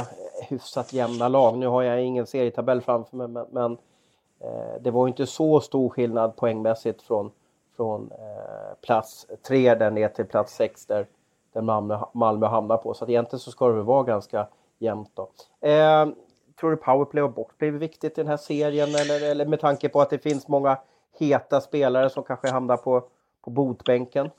[0.49, 1.59] hyfsat jämna lag.
[1.59, 3.73] Nu har jag ingen serietabell framför mig, men, men
[4.41, 7.31] eh, det var inte så stor skillnad poängmässigt från,
[7.77, 11.07] från eh, plats tre där ner till plats sex där,
[11.53, 12.95] där Malmö, Malmö hamnar på.
[12.95, 14.47] Så att egentligen så ska det väl vara ganska
[14.79, 15.23] jämnt då.
[15.69, 16.07] Eh,
[16.61, 19.89] tror du powerplay och bort blir viktigt i den här serien eller, eller med tanke
[19.89, 20.79] på att det finns många
[21.19, 23.03] heta spelare som kanske hamnar på,
[23.45, 24.31] på botbänken?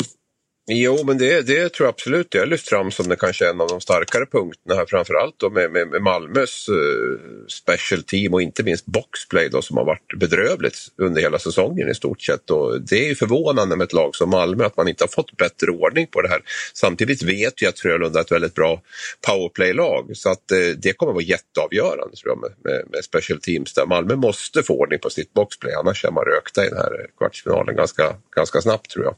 [0.69, 3.49] Jo, men det, det tror jag absolut det har lyft fram som det kanske är
[3.49, 8.33] en av de starkare punkterna här framförallt då med, med, med Malmös uh, special team
[8.33, 12.49] och inte minst boxplay då som har varit bedrövligt under hela säsongen i stort sett.
[12.49, 15.37] Och det är ju förvånande med ett lag som Malmö att man inte har fått
[15.37, 16.41] bättre ordning på det här.
[16.73, 18.81] Samtidigt vet vi att Frölunda är ett väldigt bra
[19.27, 23.39] powerplay-lag så att uh, det kommer att vara jätteavgörande tror jag med, med, med, special
[23.39, 23.85] teams där.
[23.85, 27.05] Malmö måste få ordning på sitt boxplay annars är man rökta i den här eh,
[27.17, 29.15] kvartsfinalen ganska, ganska snabbt tror jag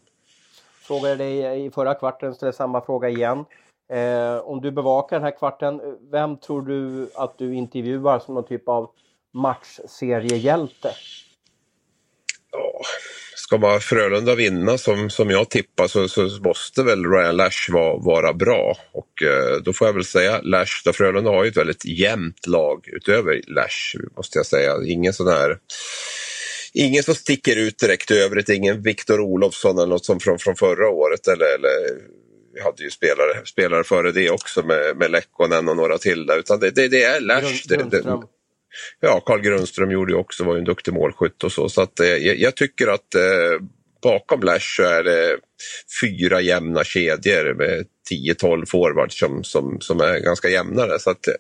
[0.90, 3.46] frågade dig i förra kvarten, ställer samma fråga igen.
[3.94, 8.48] Eh, om du bevakar den här kvarten, vem tror du att du intervjuar som någon
[8.48, 8.90] typ av
[9.34, 10.92] matchseriehjälte?
[12.52, 12.82] Ja,
[13.36, 17.98] ska man Frölunda vinna som, som jag tippar så, så måste väl Ryan Lash vara,
[17.98, 18.76] vara bra.
[18.92, 22.48] Och eh, då får jag väl säga Lash, då Frölunda har ju ett väldigt jämnt
[22.48, 24.76] lag utöver Lash, måste jag säga.
[24.86, 25.58] Ingen sån här
[26.74, 30.56] ingen som sticker ut direkt i övrigt, ingen Viktor Olofsson eller något som från, från
[30.56, 31.28] förra året.
[31.28, 31.70] Eller, eller,
[32.54, 36.40] vi hade ju spelare, spelare före det också med, med Lekkonen och några till där.
[36.40, 37.64] Utan det, det, det är Lash.
[37.68, 38.04] Det, det,
[39.00, 41.70] ja, Carl Grundström gjorde ju också, var ju en duktig målskytt och så.
[41.70, 43.66] Så att, eh, jag, jag, tycker att eh,
[44.04, 45.38] bakom Lash så är det
[46.02, 51.00] fyra jämna kedjor med 10-12 forwards som, som, som är ganska jämnare.
[51.00, 51.34] Så att, eh,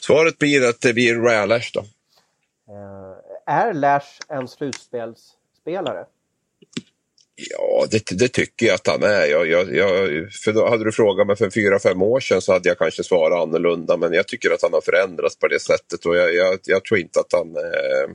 [0.00, 1.80] svaret blir att det blir Ryan Lash då.
[1.80, 2.99] Uh
[3.50, 6.04] är Lash en slutspelsspelare?
[7.50, 9.26] Ja, det, det, tycker jag att han är.
[9.26, 12.52] Jag, jag, jag, för då hade du frågat mig för fyra, fem år sedan så
[12.52, 13.96] hade jag kanske svarat annorlunda.
[13.96, 17.00] Men jag tycker att han har förändrats på det sättet och jag, jag, jag tror
[17.00, 17.56] inte att han...
[17.56, 18.14] Eh,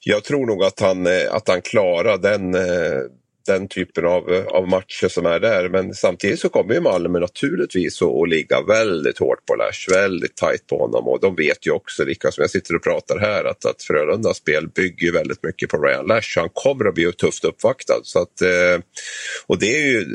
[0.00, 3.00] jag tror nog att han, eh, att han klarar den, eh,
[3.48, 5.68] den typen av, av matcher som är där.
[5.68, 10.36] Men samtidigt så kommer ju Malmö naturligtvis att, att ligga väldigt hårt på Lash, väldigt
[10.36, 13.44] tajt på honom och de vet ju också, lika som jag sitter och pratar här,
[13.44, 16.38] att, att Frölundas spel bygger väldigt mycket på Ryan Lash.
[16.38, 18.00] Han kommer att bli tufft uppvaktad.
[18.02, 18.80] Så att, eh,
[19.46, 20.06] och det är ju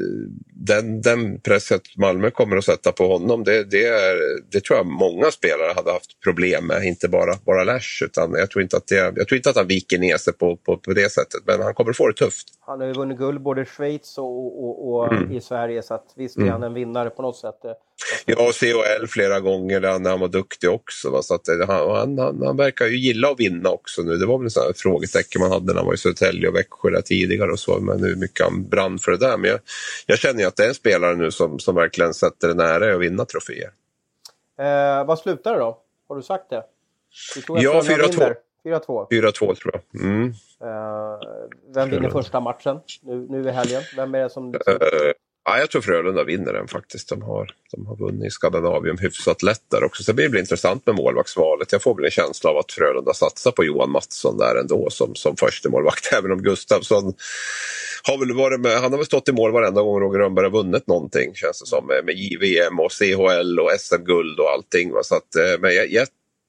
[0.68, 4.16] den, den presset Malmö kommer att sätta på honom, det, det, är,
[4.52, 8.04] det tror jag många spelare hade haft problem med, inte bara, bara Lash.
[8.04, 10.58] Utan jag, tror inte att det, jag tror inte att han viker ner sig på,
[10.58, 12.48] på, på det sättet, men han kommer att få det tufft.
[12.60, 15.32] Han har ju vunnit guld både i Schweiz och, och, och mm.
[15.32, 16.64] i Sverige så att visst är han mm.
[16.64, 17.60] en vinnare på något sätt.
[18.26, 21.10] Ja, och CHL flera gånger där han var duktig också.
[21.10, 21.22] Va?
[21.22, 24.18] Så att han, han, han, verkar ju gilla att vinna också nu.
[24.18, 27.02] Det var väl en frågetecken man hade när han var i Södertälje och Växjö där
[27.02, 27.80] tidigare och så.
[27.80, 29.38] Men hur mycket han brann för det där.
[29.38, 29.60] Men jag,
[30.06, 32.96] jag känner ju att det är en spelare nu som, som verkligen sätter det nära
[32.96, 33.72] att vinna troféer.
[34.60, 35.80] Eh, vad slutar det då?
[36.08, 36.64] Har du sagt det?
[37.48, 38.36] Ja, 4-2.
[38.64, 39.08] 4-2.
[39.10, 40.02] 4-2 tror jag.
[40.02, 40.28] Mm.
[40.28, 41.20] Uh,
[41.74, 43.82] vem vinner första matchen nu, nu i helgen?
[43.96, 44.54] Vem är det som...
[44.54, 44.60] Uh,
[45.46, 47.10] Ja, jag tror Frölunda vinner den faktiskt.
[47.10, 50.04] De har, de har vunnit Skandinavium hyfsat lätt där också.
[50.04, 51.72] Så det blir intressant med målvaktsvalet.
[51.72, 55.16] Jag får väl en känsla av att Frölunda satsar på Johan Mattsson där ändå som,
[55.16, 56.14] som första målvakt.
[56.18, 57.14] Även om Gustavsson
[58.04, 60.52] har väl varit med, han har väl stått i mål varenda gång Roger Rönnberg har
[60.52, 61.88] vunnit någonting känns det som.
[61.88, 64.92] Med, med JVM och CHL och SM-guld och allting.
[64.92, 65.04] Va?
[65.04, 66.08] Så att, eh, men jag, jag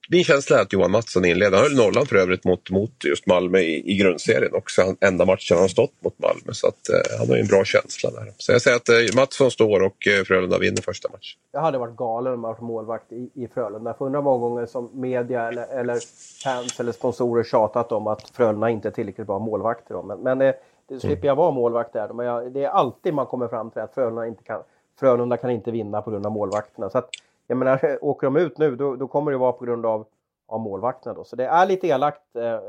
[0.08, 1.56] min känsla är att Johan Mattsson inleder.
[1.56, 4.82] Han höll nollan för övrigt mot, mot just Malmö i, i grundserien också.
[4.82, 6.52] Han, enda matchen han har stått mot Malmö.
[6.52, 8.32] Så att, eh, han har ju en bra känsla där.
[8.36, 11.38] Så jag säger att eh, Mattsson står och eh, Frölunda vinner första matchen.
[11.52, 13.94] Jag hade varit galen om jag varit målvakt i, i Frölunda.
[13.94, 15.98] För undra många gånger som media eller, eller
[16.44, 20.02] fans eller sponsorer tjatat om att Frölunda inte är tillräckligt bra målvakter.
[20.02, 20.54] Men, men eh,
[20.88, 22.08] det slipper jag vara målvakt där.
[22.08, 24.62] Men jag, det är alltid man kommer fram till att Frölunda, inte kan,
[25.00, 26.90] Frölunda kan inte vinna på grund av målvakterna.
[26.90, 27.10] Så att,
[27.46, 30.06] jag menar, åker de ut nu då, då kommer det vara på grund av,
[30.48, 31.14] av målvakterna.
[31.14, 31.24] Då.
[31.24, 32.60] Så det är lite elakt eh, eh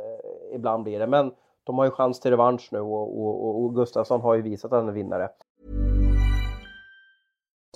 [0.53, 1.07] ibland blir det.
[1.07, 1.31] Men
[1.63, 4.79] de har ju chans till revansch nu och, och, och Gustafsson har ju visat att
[4.79, 5.29] han är vinnare.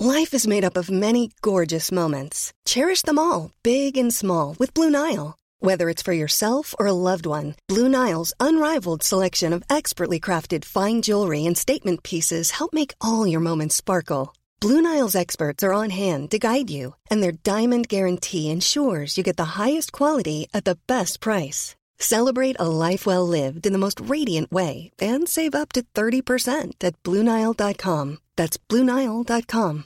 [0.02, 2.54] Life is made up of many gorgeous moments.
[2.66, 5.36] Cherish them all, big and small, with Blue Nile.
[5.62, 10.64] Whether it's for yourself or a loved one, Blue Nile's unrivaled selection of expertly crafted
[10.64, 14.34] fine jewelry and statement pieces help make all your moments sparkle.
[14.62, 19.24] Blue Nile's experts are on hand to guide you, and their diamond guarantee ensures you
[19.24, 21.76] get the highest quality at the best price.
[21.98, 26.84] Celebrate a life well lived in the most radiant way and save up to 30%
[26.84, 28.18] at BlueNile.com.
[28.36, 29.84] That's BlueNile.com.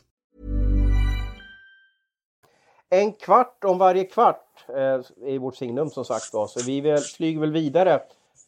[2.90, 6.48] En kvart om varje kvart eh, är vårt signum som sagt var.
[6.48, 8.02] Så vi väl, flyger väl vidare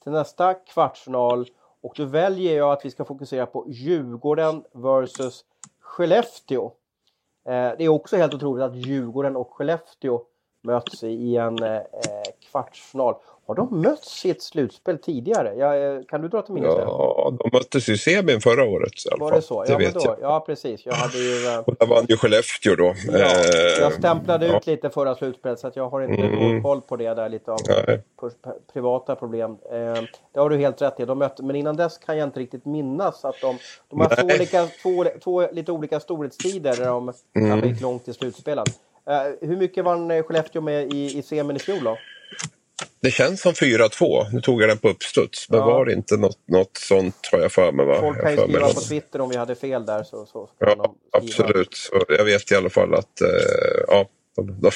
[0.04, 1.48] till nästa kvartsfinal.
[1.82, 5.46] Och då väljer jag att vi ska fokusera på Djurgården versus
[5.95, 6.65] Skellefteå.
[7.45, 10.21] Eh, det är också helt otroligt att Djurgården och Skellefteå
[10.62, 11.81] möts i en eh, eh
[12.51, 13.15] kvartsfinal.
[13.47, 15.55] Har de mötts i ett slutspel tidigare?
[15.55, 16.81] Ja, eh, kan du dra till minnes det?
[16.81, 18.91] Ja, de möttes i semin förra året.
[19.15, 19.63] I Var det så?
[19.63, 20.17] Det ja, vet då, jag.
[20.21, 20.86] ja, precis.
[20.86, 21.47] Jag hade ju...
[21.47, 22.93] Eh, och där vann ju Skellefteå då.
[23.12, 23.31] Ja,
[23.79, 24.58] jag stämplade ja.
[24.58, 26.63] ut lite förra slutspelet så att jag har inte mm.
[26.63, 28.01] koll på det där lite av Nej.
[28.73, 29.58] privata problem.
[30.34, 31.05] Det har du helt rätt i.
[31.05, 33.58] De mötte, men innan dess kan jag inte riktigt minnas att de...
[33.89, 37.69] De har två, olika, två, två lite olika storhetstider där de mm.
[37.69, 38.65] gick långt i slutspelen.
[39.41, 41.97] Hur mycket vann Skellefteå med i, i semin i fjol då?
[43.06, 44.26] Det känns som 4-2.
[44.34, 45.50] Nu tog jag den på uppstuds.
[45.50, 45.65] Men ja.
[45.65, 47.86] var det inte något, något sånt har jag för mig.
[47.86, 47.96] Va?
[48.00, 50.04] Folk kan ju skriva på Twitter om vi hade fel där.
[50.04, 51.74] Så, så ja, absolut.
[51.74, 53.30] Så jag vet i alla fall att uh,
[53.88, 54.72] ja, de, de,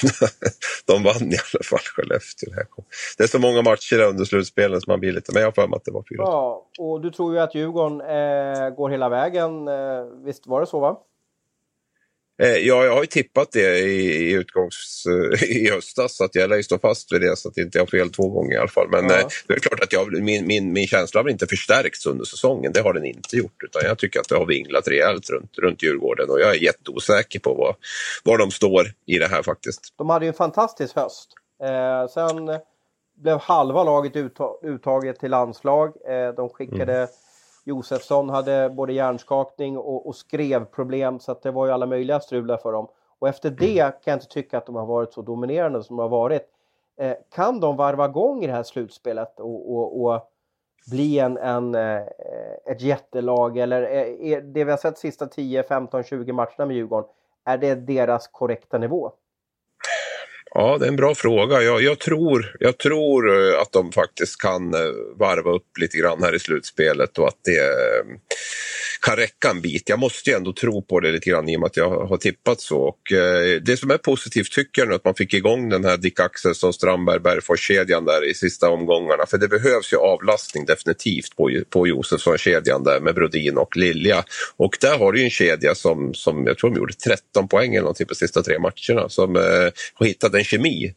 [0.86, 2.84] de vann i alla fall Skellefteå.
[3.18, 5.32] Det är så många matcher under slutspelen som man blir lite...
[5.32, 6.04] Men jag har för mig att det var 4-2.
[6.16, 9.68] Ja, och du tror ju att Djurgården eh, går hela vägen.
[9.68, 11.00] Eh, visst var det så va?
[12.40, 15.04] Eh, ja, jag har ju tippat det i, i utgångs,
[15.48, 17.78] i höstas så att jag lär ju stå fast vid det så att jag inte
[17.78, 18.88] har fel två gånger i alla fall.
[18.90, 19.18] Men ja.
[19.18, 22.72] Eh, det är klart att jag, min, min, min känsla har inte förstärkts under säsongen.
[22.72, 23.62] Det har den inte gjort.
[23.64, 27.40] Utan jag tycker att det har vinglat rejält runt, runt Djurgården och jag är jätteosäker
[27.40, 27.76] på var,
[28.24, 29.94] var de står i det här faktiskt.
[29.96, 31.28] De hade ju en fantastisk höst.
[31.62, 32.58] Eh, sen
[33.16, 34.12] blev halva laget
[34.62, 35.88] uttaget till landslag.
[35.88, 37.08] Eh, de skickade mm
[37.70, 42.56] Josefsson hade både hjärnskakning och, och skrevproblem så att det var ju alla möjliga strul
[42.62, 42.88] för dem.
[43.18, 46.02] Och efter det kan jag inte tycka att de har varit så dominerande som de
[46.02, 46.42] har varit.
[46.96, 50.30] Eh, kan de varva igång i det här slutspelet och, och, och
[50.90, 52.02] bli en, en, eh,
[52.66, 57.10] ett jättelag eller är det vi har sett sista 10, 15, 20 matcherna med Djurgården,
[57.44, 59.12] är det deras korrekta nivå?
[60.54, 61.62] Ja, det är en bra fråga.
[61.62, 66.22] Jag, jag, tror, jag tror eh, att de faktiskt kan eh, varva upp lite grann
[66.22, 68.04] här i slutspelet och att det eh,
[69.00, 69.88] kan räcka en bit.
[69.88, 72.16] Jag måste ju ändå tro på det lite grann i och med att jag har
[72.16, 72.78] tippat så.
[72.78, 75.96] Och, eh, det som är positivt tycker jag nu att man fick igång den här
[75.96, 79.26] Dick Axelsson, Strandberg, Bergfors-kedjan där i sista omgångarna.
[79.26, 84.24] För det behövs ju avlastning definitivt på, på Josefsson-kedjan där med Brodin och Lilja.
[84.56, 87.74] Och där har du ju en kedja som, som jag tror de gjorde 13 poäng
[87.74, 89.08] eller någonting på sista tre matcherna.
[89.08, 89.42] Som eh,
[89.94, 90.94] har hittat en kemi.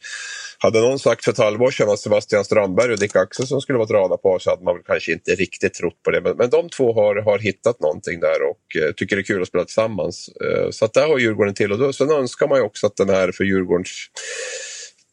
[0.58, 3.86] Hade någon sagt för ett halvår sedan att Sebastian Strandberg och Dick Axelsson skulle vara
[3.86, 6.20] ett radarpar så hade man väl kanske inte riktigt trott på det.
[6.20, 9.42] Men, men de två har, har hittat någonting där och eh, tycker det är kul
[9.42, 10.28] att spela tillsammans.
[10.28, 11.72] Eh, så att där har Djurgården till.
[11.72, 13.90] Och då, sen önskar man ju också att den här för Djurgårdens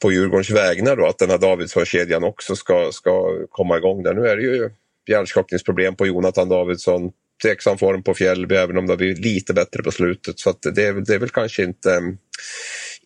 [0.02, 4.14] på Djurgårdens vägnar då, att den här Davidsson-kedjan också ska, ska komma igång där.
[4.14, 4.70] Nu är det ju
[5.10, 7.12] hjärnskakningsproblem på Jonathan Davidsson,
[7.44, 10.40] tveksam form på Fjällby även om det har blivit lite bättre på slutet.
[10.40, 12.02] Så att det, är, det är väl kanske inte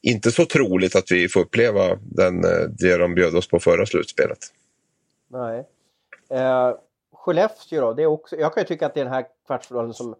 [0.05, 3.85] inte så troligt att vi får uppleva den, eh, det de bjöd oss på förra
[3.85, 4.37] slutspelet.
[5.27, 5.67] Nej.
[6.29, 6.73] Eh,
[7.13, 9.93] Skellefteå då, det är också, jag kan ju tycka att det är den här kvartsfinalen
[9.93, 10.15] som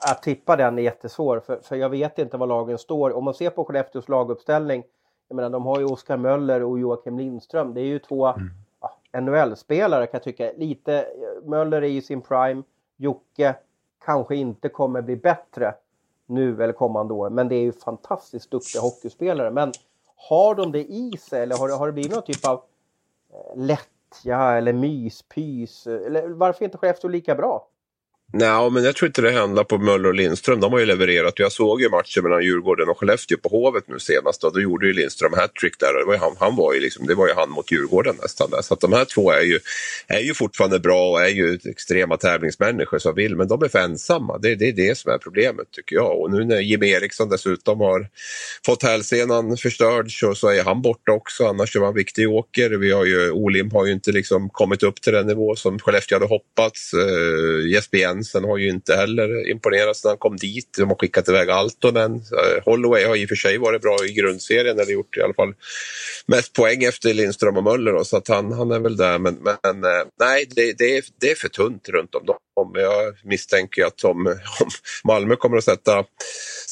[0.00, 3.12] att tippa den är jättesvår för, för jag vet inte var lagen står.
[3.12, 4.84] Om man ser på Skellefteås laguppställning,
[5.28, 7.74] jag menar de har ju Oskar Möller och Joakim Lindström.
[7.74, 8.50] Det är ju två mm.
[8.80, 10.52] ja, NHL-spelare kan jag tycka.
[10.56, 11.06] Lite,
[11.44, 12.62] Möller är i sin prime,
[12.96, 13.54] Jocke
[14.04, 15.74] kanske inte kommer bli bättre
[16.26, 17.30] nu eller kommande år.
[17.30, 19.50] Men det är ju fantastiskt duktiga hockeyspelare.
[19.50, 19.72] Men
[20.16, 22.62] har de det i sig eller har det, har det blivit någon typ av
[23.32, 25.86] eh, lättja eller myspys?
[25.86, 27.68] Eh, eller varför är inte Skellefteå lika bra?
[28.36, 30.60] Nej, men jag tror inte det handlar på Möller och Lindström.
[30.60, 31.38] De har ju levererat.
[31.38, 34.44] Jag såg ju matchen mellan Djurgården och Skellefteå på Hovet nu senast.
[34.44, 35.98] Och då gjorde ju Lindström hattrick där.
[35.98, 38.50] Det var ju han, han var ju liksom, det var ju han mot Djurgården nästan.
[38.50, 38.62] Där.
[38.62, 39.58] Så att de här två är ju,
[40.06, 43.36] är ju fortfarande bra och är ju extrema tävlingsmänniskor som vill.
[43.36, 44.38] Men de är för ensamma.
[44.38, 46.20] Det, det är det som är problemet tycker jag.
[46.20, 48.08] Och nu när Jimmy Eriksson dessutom har
[48.66, 51.46] fått hälsenan förstörd så, så är han borta också.
[51.46, 52.70] Annars är han viktig åker.
[52.70, 56.16] Vi har ju, Olim har ju inte liksom kommit upp till den nivå som Skellefteå
[56.16, 56.94] hade hoppats.
[56.94, 60.68] Uh, Jesper Jensen har ju inte heller imponerat sedan han kom dit.
[60.78, 62.14] De har skickat iväg Altonen.
[62.14, 65.34] Eh, Holloway har i och för sig varit bra i grundserien, eller gjort i alla
[65.34, 65.54] fall
[66.26, 67.92] mest poäng efter Lindström och Möller.
[67.92, 69.18] Då, så att han, han är väl där.
[69.18, 72.36] Men, men eh, nej, det, det, är, det är för tunt runt om dem.
[72.74, 74.26] Jag misstänker att om,
[74.60, 74.68] om
[75.04, 76.04] Malmö kommer att sätta,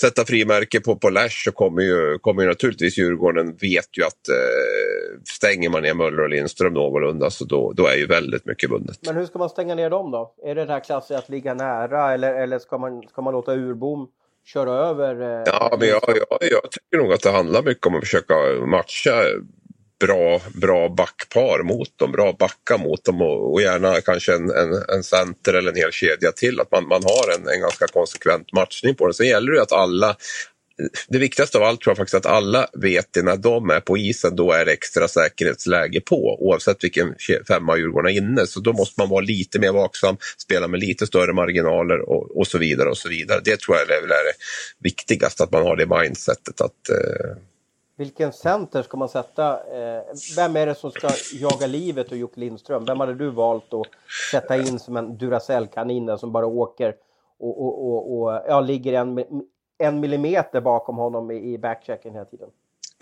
[0.00, 4.28] sätta frimärke på, på Lash så kommer ju, kommer ju naturligtvis Djurgården vet ju att
[4.28, 8.70] eh, stänger man ner Möller och Lindström någorlunda så då, då är ju väldigt mycket
[8.70, 8.98] vunnet.
[9.06, 10.34] Men hur ska man stänga ner dem då?
[10.44, 13.54] Är det det här klassiska att ligga nära eller, eller ska, man, ska man låta
[13.54, 14.08] Urbom
[14.44, 15.20] köra över?
[15.20, 18.34] Eh, ja, men jag, jag, jag tycker nog att det handlar mycket om att försöka
[18.66, 19.12] matcha
[20.06, 24.72] bra, bra backpar mot dem, bra backar mot dem och, och gärna kanske en, en,
[24.88, 26.60] en, center eller en hel kedja till.
[26.60, 29.14] Att man, man har en, en ganska konsekvent matchning på det.
[29.14, 30.16] Sen gäller det att alla
[31.08, 33.98] det viktigaste av allt tror jag faktiskt att alla vet det när de är på
[33.98, 37.14] isen, då är det extra säkerhetsläge på oavsett vilken
[37.48, 38.46] femma Djurgården är inne.
[38.46, 42.46] Så då måste man vara lite mer vaksam, spela med lite större marginaler och, och
[42.46, 42.88] så vidare.
[42.88, 43.40] och så vidare.
[43.44, 44.34] Det tror jag är, är det
[44.78, 46.60] viktigaste, att man har det mindsetet.
[46.60, 47.36] Att, eh...
[47.96, 49.52] Vilken center ska man sätta?
[49.52, 50.02] Eh,
[50.36, 52.84] vem är det som ska jaga livet och Jocke Lindström?
[52.84, 53.86] Vem hade du valt att
[54.32, 56.94] sätta in som en Duracell-kanin som bara åker
[57.38, 59.24] och, och, och, och ja, ligger en
[59.82, 62.48] en millimeter bakom honom i, backchecken hela tiden.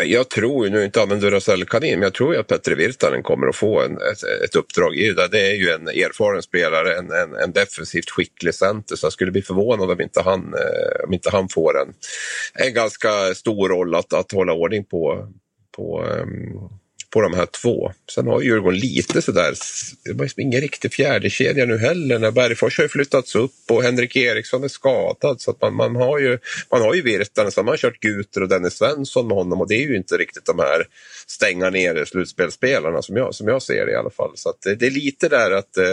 [0.04, 3.46] Jag tror ju, nu inte använder Duracell-kanin, men jag tror ju att Petteri Virtanen kommer
[3.46, 5.28] att få en, ett, ett uppdrag i det.
[5.28, 9.30] Det är ju en erfaren spelare, en, en, en defensivt skicklig center, så jag skulle
[9.30, 11.94] bli förvånad om inte han, eh, om inte han får en,
[12.66, 15.28] en ganska stor roll att, att hålla ordning på,
[15.76, 16.79] på um,
[17.10, 17.92] på de här två.
[18.14, 19.54] Sen har Djurgården lite sådär,
[20.04, 22.18] det var liksom ingen riktig fjärdekedja nu heller.
[22.18, 25.40] När Bergfors har ju flyttats upp och Henrik Eriksson är skadad.
[25.40, 26.38] Så att man, man har ju,
[26.70, 29.68] man har ju Virtanen, så man har kört Guter och Dennis Svensson med honom och
[29.68, 30.86] det är ju inte riktigt de här
[31.26, 34.32] stänga ner slutspelsspelarna som jag, som jag ser det i alla fall.
[34.34, 35.84] Så det, det, är lite där att eh,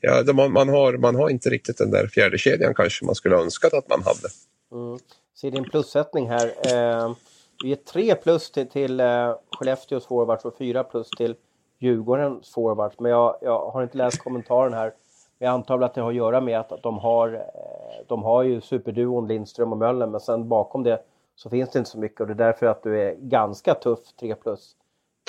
[0.00, 3.74] ja, man, man, har, man har inte riktigt den där fjärdekedjan kanske man skulle önskat
[3.74, 4.28] att man hade.
[4.72, 4.98] Mm.
[5.40, 6.46] Ser din plussättning här.
[6.66, 7.14] Eh...
[7.62, 11.34] Vi ger tre plus till, till uh, Skellefteås forwards och fyra plus till
[11.78, 12.98] Djurgårdens forwards.
[12.98, 14.92] Men jag, jag har inte läst kommentaren här.
[15.38, 18.42] Men jag antar att det har att göra med att de har, eh, de har
[18.42, 21.02] ju superduon Lindström och Möller men sen bakom det
[21.36, 24.12] så finns det inte så mycket och det är därför att du är ganska tuff
[24.20, 24.76] 3 plus.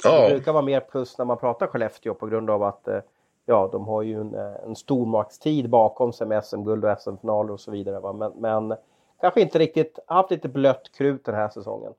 [0.03, 0.21] Ja.
[0.21, 2.99] Det brukar vara mer plus när man pratar Skellefteå på grund av att eh,
[3.45, 7.71] ja, de har ju en, en stormaktstid bakom sig med SM-guld och SM-finaler och så
[7.71, 7.99] vidare.
[7.99, 8.13] Va?
[8.13, 8.77] Men, men
[9.21, 11.93] kanske inte riktigt haft lite blött krut den här säsongen.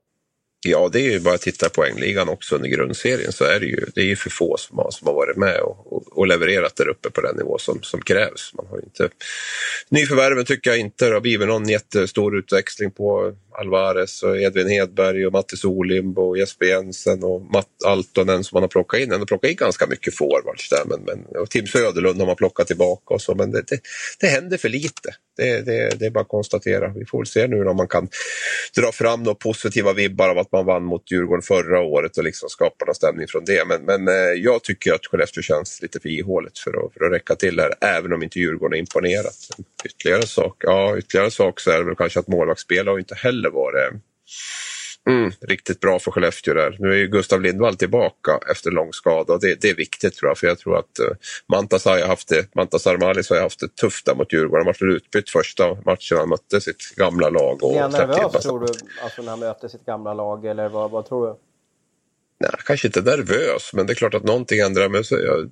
[0.63, 3.65] Ja, det är ju bara att titta på poängligan också under grundserien så är det
[3.65, 6.27] ju, det är ju för få som har, som har varit med och, och, och
[6.27, 8.53] levererat där uppe på den nivå som, som krävs.
[8.53, 9.09] Man har inte...
[9.89, 15.25] Nyförvärven tycker jag inte det har blivit någon jättestor utväxling på Alvarez och Edvin Hedberg
[15.25, 19.09] och Mattis Olimb och Jesper Jensen och Matt Altonen som man har plockat in.
[19.09, 22.35] Man har plockat in ganska mycket forwards där men, men, och Tim Söderlund har man
[22.35, 23.79] plockat tillbaka och så men det, det,
[24.19, 25.15] det händer för lite.
[25.37, 26.93] Det, det, det är bara att konstatera.
[26.95, 28.07] Vi får se nu om man kan
[28.75, 32.49] dra fram några positiva vibbar av att man vann mot Djurgården förra året och liksom
[32.49, 33.67] skapa någon stämning från det.
[33.67, 37.11] Men, men eh, jag tycker att Skellefteå känns lite för ihåligt för att, för att
[37.11, 39.37] räcka till här, även om inte Djurgården har imponerat.
[39.85, 43.40] Ytterligare sak, ja, ytterligare sak så är det väl kanske att målvaktsspel har inte heller
[43.49, 43.93] varit
[45.07, 46.75] Mm, riktigt bra för Skellefteå där.
[46.79, 49.37] Nu är ju Gustav Lindvall tillbaka efter lång skada.
[49.37, 51.15] Det, det är viktigt tror jag, för jag tror att uh,
[51.47, 54.65] Mantas, har haft det, Mantas Armalis har haft det tufft där mot Djurgården.
[54.65, 57.63] Han var utbytt första matchen han mötte sitt gamla lag.
[57.63, 58.67] Och är han nervös tror du,
[59.03, 61.35] alltså, när han möter sitt gamla lag, eller vad, vad tror du?
[62.39, 65.49] Nej, kanske inte nervös, men det är klart att någonting ändrar men så, jag,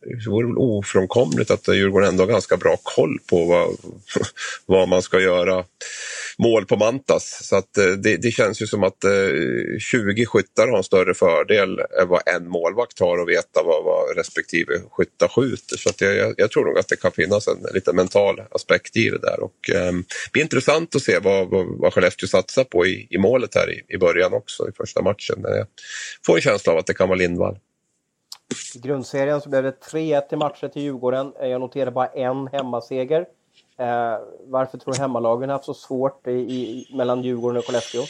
[0.00, 3.76] det vore väl ofrånkomligt att Djurgården ändå har ganska bra koll på vad,
[4.66, 5.64] vad man ska göra
[6.38, 7.38] mål på Mantas.
[7.42, 9.10] Så att eh, det, det känns ju som att eh,
[9.78, 14.16] 20 skyttar har en större fördel än vad en målvakt har att veta vad, vad
[14.16, 15.76] respektive skyttar skjuter.
[15.76, 19.10] Så att jag, jag, tror nog att det kan finnas en lite mental aspekt i
[19.10, 19.40] det där.
[19.40, 23.18] Och, eh, det blir intressant att se vad, vad, vad Skellefteå satsar på i, i
[23.18, 25.44] målet här i, i början också i första matchen.
[25.44, 25.66] Eh, jag
[26.26, 27.58] får en känsla av att det kan vara Lindvall.
[28.74, 31.32] I grundserien så blev det 3-1 i matcher till Djurgården.
[31.40, 33.26] Eh, jag noterar bara en hemmaseger.
[33.78, 38.02] Eh, varför tror du hemmalagen har haft så svårt i, i, mellan Djurgården och Skellefteå?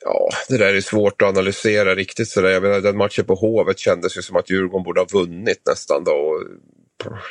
[0.00, 2.48] Ja, det där är svårt att analysera riktigt sådär.
[2.48, 6.04] Jag menar, den matchen på Hovet kändes ju som att Djurgården borde ha vunnit nästan
[6.04, 6.40] då.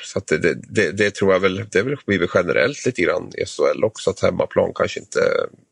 [0.04, 3.46] Så det, det, det, det, tror jag väl, det blir väl generellt lite grann i
[3.46, 5.20] SHL också att hemmaplan kanske inte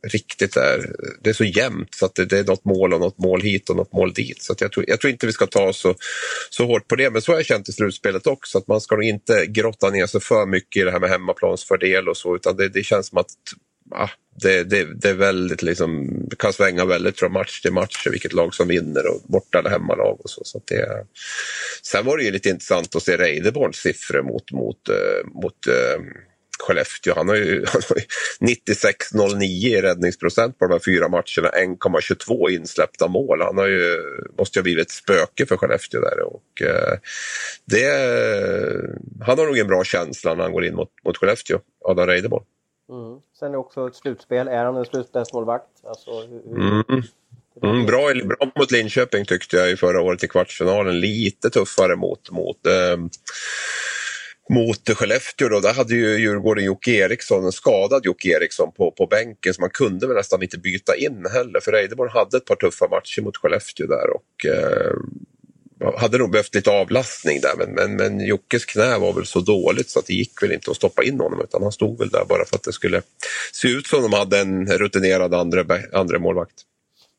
[0.07, 3.17] riktigt är, det är så jämnt så att det, det är något mål och något
[3.17, 4.43] mål hit och något mål dit.
[4.43, 5.95] Så jag, tror, jag tror inte vi ska ta så,
[6.49, 8.95] så hårt på det, men så har jag känt i slutspelet också att man ska
[8.95, 12.57] nog inte grotta ner sig för mycket i det här med hemmaplansfördel och så utan
[12.57, 13.31] det, det känns som att
[13.91, 14.09] ja,
[14.41, 18.53] det, det, det är väldigt liksom, kan svänga väldigt från match till match vilket lag
[18.53, 20.41] som vinner och borta eller hemmalag och så.
[20.43, 21.05] så det,
[21.83, 26.03] sen var det ju lite intressant att se Reideborns siffror mot, mot, eh, mot uh,
[26.59, 27.13] Skellefteå.
[27.15, 27.43] Han har ju,
[28.39, 33.41] ju 96-09 i räddningsprocent på de här fyra matcherna, 1,22 insläppta mål.
[33.41, 33.97] Han har ju,
[34.37, 36.19] måste ju ha blivit ett spöke för Skellefteå där.
[36.21, 36.97] Och, uh,
[37.65, 37.85] det,
[39.21, 42.43] han har nog en bra känsla när han går in mot, mot Skellefteå, Adam Reideborn.
[42.89, 43.19] Mm.
[43.41, 44.47] Sen är det också ett slutspel.
[44.47, 45.65] Är han en slutspelsmålvakt?
[45.83, 46.83] Alltså, hur, mm.
[47.63, 50.99] Mm, bra, bra mot Linköping tyckte jag i förra året i kvartsfinalen.
[50.99, 52.97] Lite tuffare mot, mot, eh,
[54.49, 55.49] mot Skellefteå.
[55.49, 55.59] Då.
[55.59, 59.69] Där hade ju Djurgården Jocke Eriksson, en skadad Jocke Eriksson på, på bänken så man
[59.69, 61.59] kunde väl nästan inte byta in heller.
[61.59, 64.93] För Reideborn hade ett par tuffa matcher mot Skellefteå där och eh,
[65.97, 69.89] hade nog behövt lite avlastning där men, men, men Jockes knä var väl så dåligt
[69.89, 72.25] så att det gick väl inte att stoppa in honom utan han stod väl där
[72.29, 73.01] bara för att det skulle
[73.53, 76.65] se ut som de hade en rutinerad andra, andra målvakt.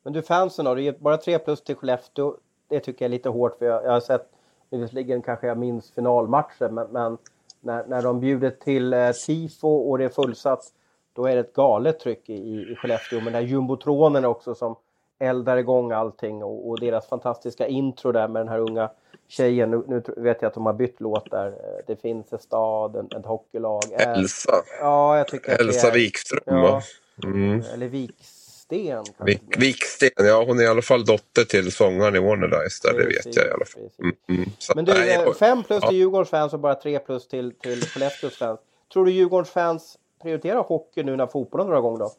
[0.05, 2.37] Men du fansen då, du bara tre plus till Skellefteå.
[2.71, 4.27] Det tycker jag är lite hårt för jag, jag har sett,
[4.71, 7.19] visserligen kanske jag minns finalmatchen men, men
[7.61, 10.73] när, när de bjuder till eh, tifo och det är fullsatt
[11.13, 12.35] då är det ett galet tryck i,
[12.73, 13.17] i Skellefteå.
[13.17, 14.77] Men den här jumbotronen också som
[15.23, 18.91] eldar igång allting och, och, deras fantastiska intro där med den här unga
[19.29, 19.71] tjejen.
[19.71, 21.55] Nu, nu, vet jag att de har bytt låt där.
[21.87, 23.83] Det finns en stad, en, ett hockeylag.
[23.93, 24.53] Elsa.
[24.81, 26.83] Ja, jag tycker Elsa är, Wikström ja,
[27.25, 27.63] mm.
[27.75, 29.05] Eller Viksten.
[29.27, 32.99] Vik, Viksten, ja hon är i alla fall dotter till sångaren i Warner Dice där,
[32.99, 33.83] det vet jag i alla fall.
[33.99, 34.51] Mm, mm.
[34.75, 35.89] Men du, nej, fem plus ja.
[35.89, 38.61] till Djurgårdens fans och bara tre plus till, till Skellefteås fans.
[38.93, 42.13] Tror du Djurgårdens fans prioriterar hockey nu när fotbollen drar igång då?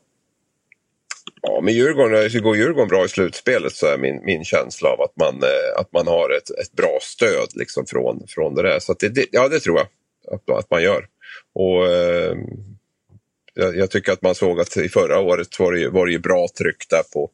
[1.47, 5.15] Ja, men Djurgården, går Djurgården bra i slutspelet så är min, min känsla av att
[5.15, 8.79] man, eh, att man har ett, ett bra stöd liksom från, från det där.
[8.79, 9.87] Så det, det, ja, det tror jag
[10.35, 11.05] att, att man gör.
[11.53, 12.35] Och eh,
[13.53, 16.19] jag, jag, tycker att man såg att i förra året var det, var det ju
[16.19, 17.29] bra tryck där på...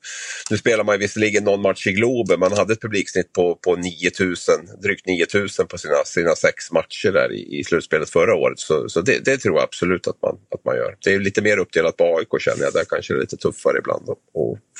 [0.50, 4.56] Nu spelar man visserligen någon match i Globen, man hade ett publiksnitt på, på 9000,
[4.84, 8.60] drygt 9000 på sina, sina sex matcher där i, i slutspelet förra året.
[8.60, 10.96] Så, så det, det, tror jag absolut att man, att man gör.
[11.04, 13.78] Det är lite mer uppdelat på AIK känner jag, där kanske det är lite tuffare
[13.78, 14.18] ibland att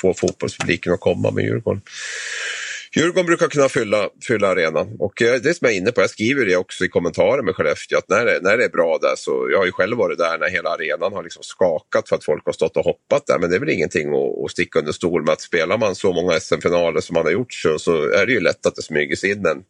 [0.00, 1.82] få fotbollspubliken att komma med Djurgården.
[2.96, 4.96] Djurgården brukar kunna fylla, fylla arenan.
[4.98, 7.54] Och eh, det som jag är inne på, jag skriver det också i kommentarer med
[7.54, 10.18] Skellefteå, att när det, när det är bra där så, jag har ju själv varit
[10.18, 13.38] där när hela arenan har liksom skakat för att folk har stått och hoppat där,
[13.38, 16.12] men det är väl ingenting att, att sticka under stol med att spelar man så
[16.12, 19.16] många SM-finaler som man har gjort så, så är det ju lätt att det smyger
[19.16, 19.62] sig in en,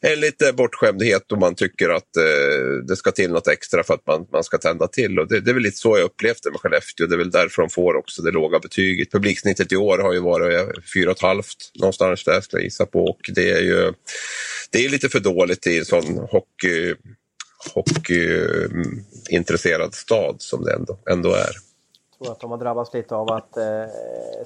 [0.00, 4.06] en lite bortskämdhet och man tycker att eh, det ska till något extra för att
[4.06, 5.18] man, man ska tända till.
[5.18, 7.30] Och det, det är väl lite så jag upplevt det med Skellefteå, det är väl
[7.30, 9.12] därför de får också det låga betyget.
[9.12, 11.42] Publiksnittet i år har ju varit eh, 4,5
[11.80, 13.92] någonstans där jag gissa på och det är ju
[14.70, 16.94] det är lite för dåligt i en sån hockey
[17.74, 21.52] hockeyintresserad stad som det ändå, ändå är.
[22.18, 23.58] Jag tror att de har drabbats lite av att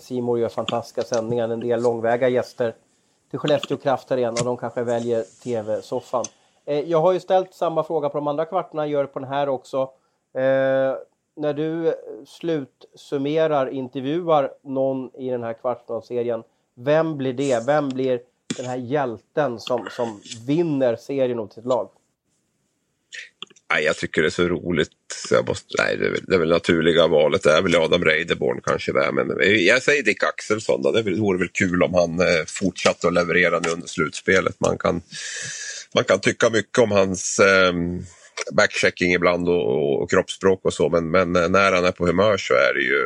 [0.01, 2.75] Simor eh, gör fantastiska sändningar, en del långväga gäster
[3.31, 6.25] till Skellefteå Kraft Arena och de kanske väljer tv-soffan.
[6.65, 9.29] Eh, jag har ju ställt samma fråga på de andra kvartarna, gör det på den
[9.29, 9.83] här också.
[10.35, 10.95] Eh,
[11.37, 11.95] när du
[12.27, 16.43] slutsummerar, intervjuar någon i den här kvartsfinalserien,
[16.77, 17.67] vem blir det?
[17.67, 18.21] Vem blir
[18.57, 21.91] den här hjälten som, som vinner serien åt sitt lag?
[23.73, 24.89] Nej, jag tycker det är så roligt.
[25.29, 27.43] Så jag måste, nej, det är, det är väl naturliga valet.
[27.43, 29.13] Det är väl Adam Reideborn kanske där.
[29.13, 29.27] Men
[29.67, 30.83] jag säger Dick Axelsson.
[30.83, 30.93] Då.
[30.93, 34.61] Det vore väl kul om han eh, fortsatte att leverera nu under slutspelet.
[34.61, 35.03] Man kan,
[35.95, 37.73] man kan tycka mycket om hans eh,
[38.53, 40.89] backchecking ibland och, och kroppsspråk och så.
[40.89, 43.05] Men, men eh, när han är på humör så är det ju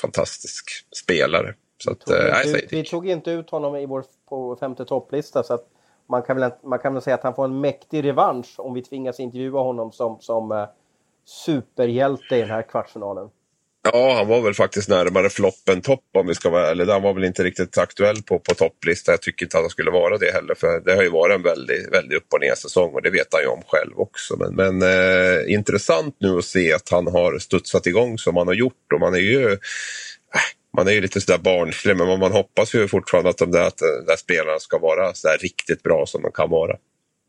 [0.00, 0.64] fantastisk
[1.02, 1.54] spelare.
[1.86, 5.42] Så vi, tog äh, ut, vi tog inte ut honom i vår på femte topplista
[5.42, 5.68] så att
[6.08, 8.82] man kan, väl, man kan väl säga att han får en mäktig revansch om vi
[8.82, 10.64] tvingas intervjua honom som, som uh,
[11.24, 13.28] superhjälte i den här kvartsfinalen.
[13.92, 16.92] Ja, han var väl faktiskt närmare floppen topp om vi ska vara ärliga.
[16.92, 19.12] Han var väl inte riktigt aktuell på, på topplistan.
[19.12, 20.54] Jag tycker inte att han skulle vara det heller.
[20.54, 23.26] För det har ju varit en väldigt, väldigt upp och ner säsong och det vet
[23.32, 24.36] han ju om själv också.
[24.36, 28.54] Men, men eh, intressant nu att se att han har studsat igång som han har
[28.54, 28.92] gjort.
[28.94, 29.52] Och man är ju...
[29.52, 29.58] Äh,
[30.76, 33.78] man är ju lite sådär barnslig men man hoppas ju fortfarande att de där, att
[33.78, 36.76] de där spelarna ska vara så riktigt bra som de kan vara.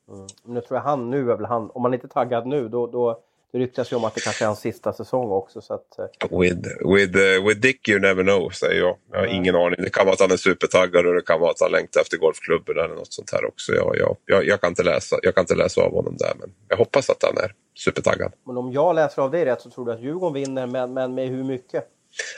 [0.09, 0.27] Mm.
[0.45, 2.87] Nu tror jag han nu är väl han, om man inte är taggad nu då,
[2.87, 5.61] då det ryktas ju om att det kanske är hans sista säsong också.
[5.61, 6.39] Så att, eh.
[6.39, 8.97] with, with, uh, with Dick you never know, säger jag.
[9.11, 9.35] Jag har Nej.
[9.35, 9.75] ingen aning.
[9.77, 12.17] Det kan vara att han är supertaggad och det kan vara att han längtar efter
[12.17, 13.73] golfklubben eller något sånt här också.
[13.73, 16.53] Jag, jag, jag, jag, kan inte läsa, jag kan inte läsa av honom där, men
[16.67, 18.31] jag hoppas att han är supertaggad.
[18.45, 21.15] Men om jag läser av det rätt så tror du att Djurgården vinner, men, men
[21.15, 21.83] med hur mycket?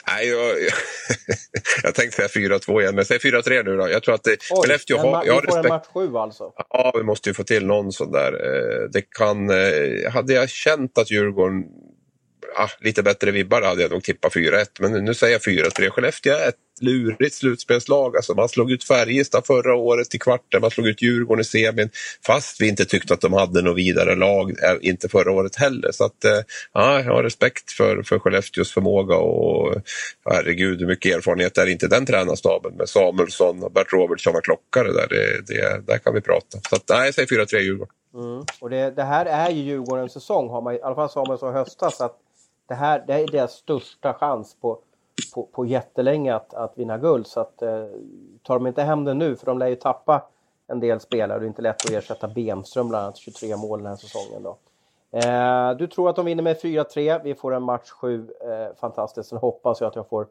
[0.08, 0.72] Nej, jag, jag,
[1.84, 3.90] jag tänkte säga 4-2 igen, men säg 4-3 nu då.
[3.90, 5.24] Jag tror att det, Oj, Skellefteå har...
[5.24, 6.52] Vi får en match 7 alltså?
[6.70, 8.34] Ja, vi måste ju få till någon sån där.
[8.34, 9.50] Eh, det kan...
[9.50, 11.64] Eh, hade jag känt att Djurgården
[12.56, 14.66] ja, lite bättre vibbar hade jag nog tippat 4-1.
[14.80, 15.90] Men nu säger jag 4-3.
[15.90, 18.16] Skellefteå är ett lurigt slutspelslag.
[18.16, 21.90] Alltså man slog ut Färjestad förra året i kvarten, man slog ut Djurgården i semin.
[22.26, 25.92] Fast vi inte tyckte att de hade något vidare lag, eh, inte förra året heller.
[25.92, 26.40] Så att, eh,
[26.74, 29.76] ja, jag har respekt för, för Skellefteås förmåga och
[30.26, 34.92] herregud hur mycket erfarenhet är inte den tränarstaben med Samuelsson och Bert Robertsson och Klockare
[34.94, 35.08] där.
[35.10, 36.58] Det, det, där kan vi prata.
[36.70, 37.94] Så att, nej, jag säger 4-3 Djurgården.
[38.14, 38.44] Mm.
[38.60, 41.38] Och det, det, här är ju Djurgårdens säsong, har man, i alla fall sa man
[41.38, 42.02] så i höstas.
[42.02, 42.18] Att
[42.70, 44.80] det här det är deras största chans på,
[45.34, 47.28] på, på jättelänge att, att vinna guld.
[47.28, 47.86] Så att, eh,
[48.44, 50.28] tar de inte hem det nu, för de lär ju tappa
[50.68, 51.40] en del spelare.
[51.40, 54.44] Det är inte lätt att ersätta Bemström bland annat, 23 mål den här säsongen.
[54.44, 54.58] Då.
[55.12, 57.22] Eh, du tror att de vinner med 4-3.
[57.24, 58.30] Vi får en match 7.
[58.42, 59.30] Eh, fantastiskt.
[59.30, 60.28] Sen hoppas jag att jag får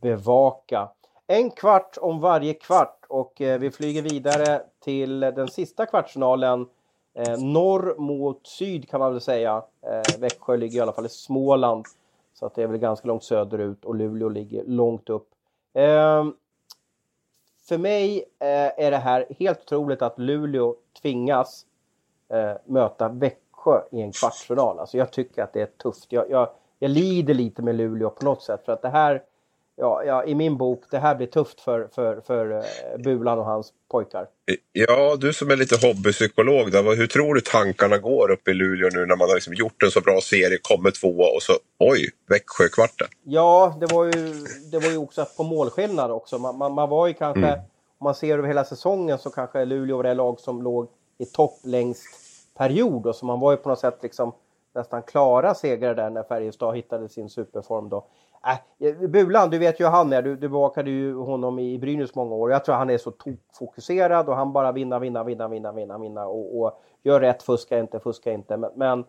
[0.00, 0.88] bevaka.
[1.26, 6.66] En kvart om varje kvart och eh, vi flyger vidare till den sista kvartsfinalen
[7.14, 9.62] Eh, norr mot syd kan man väl säga.
[9.82, 11.84] Eh, Växjö ligger i alla fall i Småland.
[12.34, 15.28] Så att det är väl ganska långt söderut och Luleå ligger långt upp.
[15.74, 16.24] Eh,
[17.68, 21.66] för mig eh, är det här helt otroligt att Luleå tvingas
[22.28, 24.78] eh, möta Växjö i en kvartsfinal.
[24.78, 26.12] Alltså jag tycker att det är tufft.
[26.12, 26.48] Jag, jag,
[26.78, 29.22] jag lider lite med Luleå på något sätt för att det här
[29.78, 32.62] ja, ja, i min bok, det här blir tufft för, för, för uh,
[32.98, 34.26] Bulan och hans pojkar.
[34.72, 38.88] Ja, du som är lite hobbypsykolog, då, hur tror du tankarna går uppe i Luleå
[38.92, 42.10] nu när man har liksom gjort en så bra serie, kommer tvåa och så oj,
[42.28, 43.08] Växjö-kvarten?
[43.24, 44.34] Ja, det var, ju,
[44.70, 46.38] det var ju också på målskillnad också.
[46.38, 47.60] Man, man, man var ju kanske, mm.
[47.98, 51.24] om man ser över hela säsongen så kanske Luleå var det lag som låg i
[51.24, 52.06] topp längst
[52.56, 53.06] period.
[53.06, 54.32] Och så man var ju på något sätt liksom
[54.74, 58.06] nästan klara segrar där när Färjestad hittade sin superform då.
[58.46, 60.22] Äh, Bulan, du vet ju hur han är.
[60.22, 62.50] Du, du bevakade ju honom i Brynäs många år.
[62.50, 63.12] Jag tror han är så
[63.58, 67.78] fokuserad och han bara vinna, vinna, vinna, vinna, vinna, vinna och, och gör rätt, fuska
[67.78, 68.56] inte, fuska inte.
[68.56, 69.04] Men, men,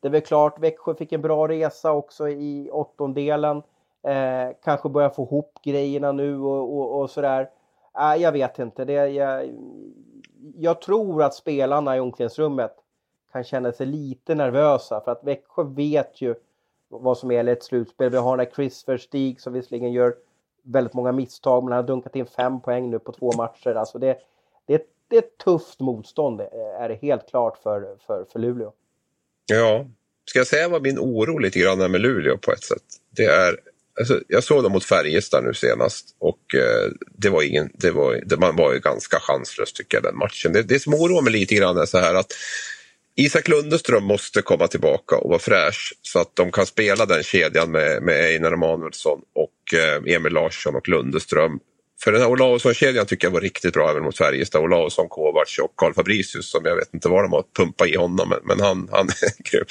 [0.00, 3.62] det är väl klart, Växjö fick en bra resa också i åttondelen.
[4.02, 7.50] Eh, kanske börjar få ihop grejerna nu och, och, och sådär.
[7.98, 8.84] Äh, jag vet inte.
[8.84, 9.50] Det, jag,
[10.56, 12.74] jag tror att spelarna i omklädningsrummet
[13.32, 16.34] kan känna sig lite nervösa för att Växjö vet ju
[17.02, 18.10] vad som gäller ett slutspel.
[18.10, 20.14] Vi har den där Chris Verstig som visserligen gör
[20.62, 23.74] väldigt många misstag men han har dunkat in fem poäng nu på två matcher.
[23.74, 24.18] Alltså det,
[24.66, 26.46] det, det är ett tufft motstånd eh,
[26.80, 28.72] är det helt klart för, för, för Luleå.
[29.46, 29.86] Ja,
[30.24, 32.82] ska jag säga vad min oro lite grann är med Luleå på ett sätt?
[33.10, 33.56] Det är
[33.98, 38.20] Alltså, jag såg dem mot Färjestad nu senast och eh, det var ingen, det var,
[38.26, 40.52] det, man var ju ganska chanslös tycker jag den matchen.
[40.52, 42.32] Det, det som oroar mig lite grann är så här att
[43.16, 47.70] Isak Lundeström måste komma tillbaka och vara fräsch så att de kan spela den kedjan
[47.70, 51.58] med, med Einar Emanuelsson och eh, Emil Larsson och Lundeström.
[52.04, 54.62] För den här Olausson-kedjan tycker jag var riktigt bra även mot Färjestad.
[54.62, 58.28] Olausson, Kovacs och Karl Fabricius som jag vet inte vad de har pumpat i honom
[58.28, 59.64] men, men han, han är grym.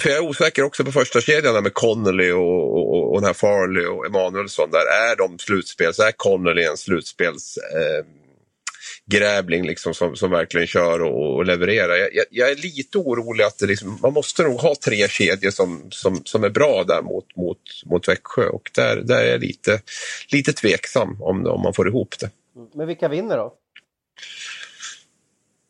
[0.00, 3.34] För jag är osäker också på första kedjan med Connolly och, och, och den här
[3.34, 4.70] Farley och Emanuelsson.
[4.70, 8.06] Där är de slutspels, är Connolly en slutspels eh,
[9.10, 11.96] grävling liksom som, som verkligen kör och, och levererar.
[11.96, 16.22] Jag, jag, är lite orolig att liksom, man måste nog ha tre kedjor som, som,
[16.24, 19.80] som är bra där mot, mot, mot Växjö och där, där är jag lite,
[20.32, 22.30] lite tveksam om, om man får ihop det.
[22.74, 23.54] Men vilka vinner då?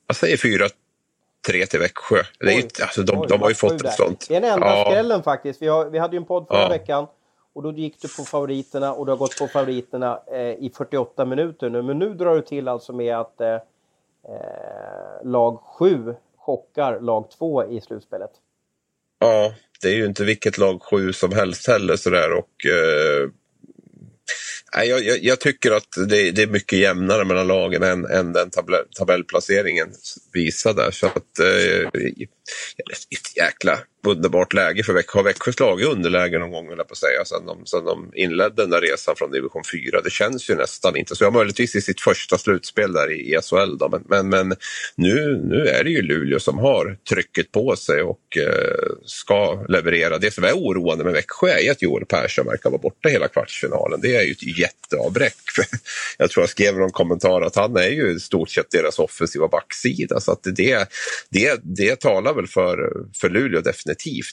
[0.06, 2.22] Jag säger 4-3 till Växjö.
[2.38, 4.26] Det är ju, alltså, de, oj, de har ju fått ett sånt.
[4.28, 4.84] Det är den enda ja.
[4.90, 5.62] skrällen faktiskt.
[5.62, 6.68] Vi, har, vi hade ju en podd förra ja.
[6.68, 7.06] veckan
[7.52, 11.24] och då gick du på favoriterna och du har gått på favoriterna eh, i 48
[11.24, 11.82] minuter nu.
[11.82, 13.60] Men nu drar du till alltså med att eh, eh
[15.24, 18.30] lag 7 chockar lag 2 i slutspelet.
[19.18, 23.30] Ja, det är ju inte vilket lag 7 som helst heller sådär och eh,
[24.72, 28.50] jag, jag, jag, tycker att det, det, är mycket jämnare mellan lagen än, än den
[28.50, 29.88] tabell, tabellplaceringen
[30.32, 30.90] visar där.
[30.90, 31.88] Så att, eh,
[33.10, 35.18] ett jäkla underbart läge för Växjö.
[35.18, 38.62] Har Växjö slagit underläge någon gång, eller på att säga, sen de, sen de inledde
[38.62, 40.00] den där resan från division 4?
[40.04, 41.24] Det känns ju nästan inte så.
[41.24, 44.58] Ja, möjligtvis i sitt första slutspel där i SHL då, men, men, men
[44.94, 50.18] nu, nu är det ju Luleå som har trycket på sig och eh, ska leverera.
[50.18, 54.00] Det som är oroande med Växjö är att Joel Persson verkar vara borta hela kvartsfinalen.
[54.00, 55.34] Det är ju ett jätteavbräck.
[56.18, 59.48] Jag tror jag skrev någon kommentar att han är ju i stort sett deras offensiva
[59.48, 60.20] backsida.
[60.20, 60.88] Så att det,
[61.28, 63.89] det, det talar väl för, för Luleå definitivt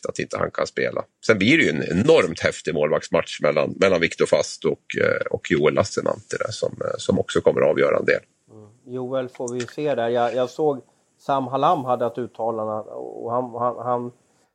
[0.09, 1.03] att inte han kan spela.
[1.25, 5.51] Sen blir det ju en enormt häftig målvaktsmatch mellan, mellan Viktor Fast och, eh, och
[5.51, 8.21] Joel Lassinantti som, eh, som också kommer att avgöra en del.
[8.51, 8.69] Mm.
[8.85, 10.09] Joel får vi se där.
[10.09, 10.81] Jag, jag såg
[11.19, 14.11] Sam Halam hade ett uttalande och han, han, han,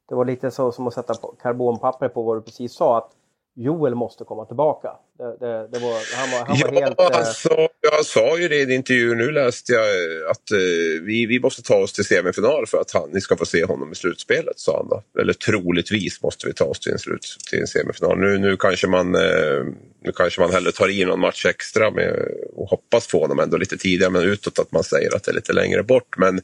[0.09, 2.98] det var lite så som att sätta karbonpapper på vad du precis sa.
[2.98, 3.11] att
[3.55, 4.88] Joel måste komma tillbaka.
[5.18, 7.00] Det, det, det var, han var, han var ja, helt...
[7.00, 9.86] Eh, alltså, jag sa ju det i en intervju, nu läste jag
[10.30, 13.46] att eh, vi, vi måste ta oss till semifinal för att han, ni ska få
[13.46, 15.20] se honom i slutspelet, sa han då.
[15.20, 18.18] Eller troligtvis måste vi ta oss till en, slut, till en semifinal.
[18.18, 19.64] Nu, nu, kanske man, eh,
[20.05, 23.57] nu kanske man hellre tar i någon match extra med, och hoppas få honom ändå
[23.57, 26.16] lite tidigare, men utåt att man säger att det är lite längre bort.
[26.16, 26.40] Men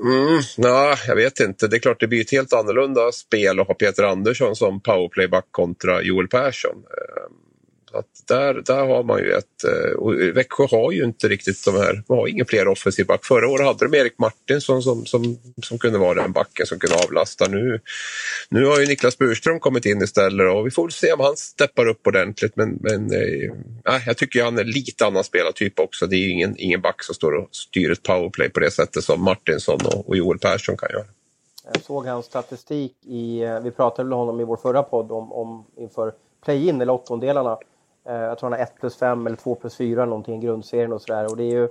[0.00, 1.68] Mm, nej, jag vet inte.
[1.68, 5.46] Det är klart det blir ett helt annorlunda spel att ha Peter Andersson som powerplayback
[5.50, 6.76] kontra Joel Persson.
[6.76, 7.32] Ehm,
[7.94, 9.64] att där, där har man ju ett...
[9.64, 12.02] Eh, och Växjö har ju inte riktigt de här...
[12.08, 13.24] Man har ingen fler offensiv back.
[13.24, 16.96] Förra året hade de Erik Martinsson som, som, som kunde vara den backen som kunde
[16.96, 17.48] avlasta.
[17.48, 17.80] Nu,
[18.48, 21.86] nu har ju Niklas Burström kommit in istället och vi får se om han steppar
[21.86, 22.56] upp ordentligt.
[22.56, 26.06] Men, men äh, jag tycker han är lite annan spelartyp också.
[26.06, 29.24] Det är ingen, ingen back som står och styr ett powerplay på det sättet som
[29.24, 31.04] Martinsson och, och Joel Persson kan göra.
[31.72, 35.32] Jag såg hans statistik i, eh, vi pratade med honom i vår förra podd om,
[35.32, 36.12] om inför
[36.44, 37.58] play-in eller åttondelarna.
[38.04, 40.92] Eh, jag tror han har 1 plus 5 eller 2 plus 4 någonting i grundserien
[40.92, 41.24] och sådär.
[41.30, 41.70] Och det är ju mm.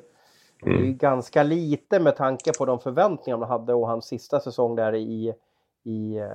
[0.60, 0.98] det är mm.
[0.98, 5.34] ganska lite med tanke på de förväntningar man hade och hans sista säsong där i,
[5.84, 6.28] i, eh,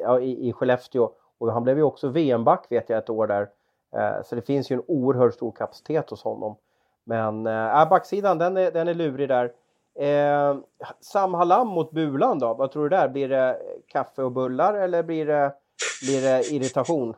[0.00, 1.10] ja, i, i Skellefteå.
[1.38, 3.48] Och han blev ju också VM-back vet jag ett år där.
[3.96, 6.56] Eh, så det finns ju en oerhört stor kapacitet hos honom.
[7.04, 9.52] Men äh, backsidan den är, den är lurig där.
[9.98, 10.56] Eh,
[11.00, 13.08] Sam Hallam mot Bulan då, vad tror du där?
[13.08, 15.52] Blir det kaffe och bullar eller blir det,
[16.02, 17.14] blir det irritation?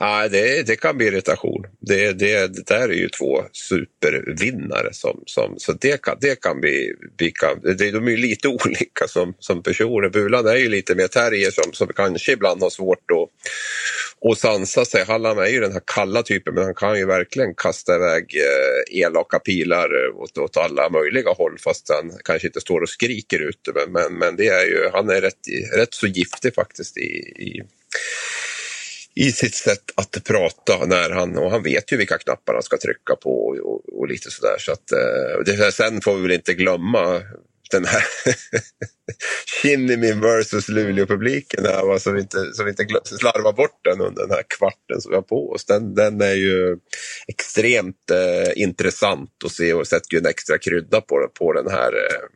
[0.00, 1.66] Nej, det, det kan bli irritation.
[1.80, 4.92] Det, det, det där är ju två supervinnare.
[4.92, 6.94] Som, som, så det kan, det kan bli...
[7.18, 10.08] bli kan, det, de är ju lite olika som, som personer.
[10.08, 14.84] Bulan är ju lite mer terrier som, som kanske ibland har svårt att, att sansa
[14.84, 15.04] sig.
[15.04, 19.00] Hallam är ju den här kalla typen men han kan ju verkligen kasta iväg eh,
[19.00, 23.40] elaka pilar eh, åt, åt alla möjliga håll fast han kanske inte står och skriker
[23.40, 23.72] ute.
[23.74, 25.40] Men, men, men det är ju, han är rätt,
[25.74, 27.62] rätt så giftig faktiskt i, i
[29.16, 32.76] i sitt sätt att prata när han, och han vet ju vilka knappar han ska
[32.78, 34.56] trycka på och, och, och lite sådär.
[34.58, 37.22] Så att, eh, det, sen får vi väl inte glömma
[37.70, 38.04] den här
[39.62, 44.30] Kinnimin versus Luleå-publiken här, så vi inte, så vi inte slarvar bort den under den
[44.30, 45.64] här kvarten som vi har på oss.
[45.64, 46.78] Den, den är ju
[47.28, 51.92] extremt eh, intressant att se och sätter ju en extra krydda på, på den här
[51.92, 52.28] eh,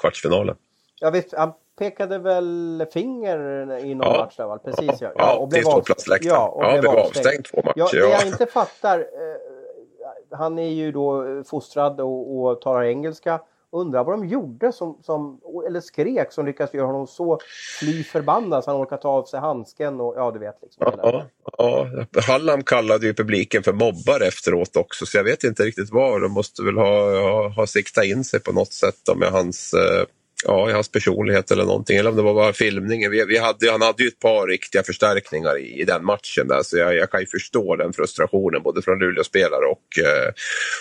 [0.00, 0.56] kvartsfinalen.
[1.00, 1.34] Ja, visst,
[1.78, 3.38] pekade väl finger
[3.78, 4.18] i någon ja.
[4.18, 4.58] match där, va?
[4.58, 5.12] Precis ja.
[5.14, 6.20] Ja, och blev avstängd.
[6.20, 7.72] Ja, och ja, blev, blev avstängd två matcher.
[7.76, 13.40] Ja, det jag inte fattar, eh, han är ju då fostrad och, och talar engelska.
[13.72, 17.38] Undrar vad de gjorde som, som, eller skrek som lyckades göra honom så
[17.80, 20.58] fly förbannad så han orkar ta av sig handsken och ja du vet.
[20.62, 21.26] Liksom, ja,
[21.58, 21.86] ja.
[22.26, 26.22] Hallam kallade ju publiken för mobbar efteråt också så jag vet inte riktigt vad.
[26.22, 30.06] De måste väl ha, ha, ha siktat in sig på något sätt med hans eh,
[30.44, 31.96] ja, i hans personlighet eller någonting.
[31.96, 33.10] Eller om det var bara filmningen.
[33.10, 36.48] Vi, vi hade, han hade ju ett par riktiga förstärkningar i, i den matchen.
[36.48, 40.32] Där, så jag, jag kan ju förstå den frustrationen både från Luleå-spelare och, eh,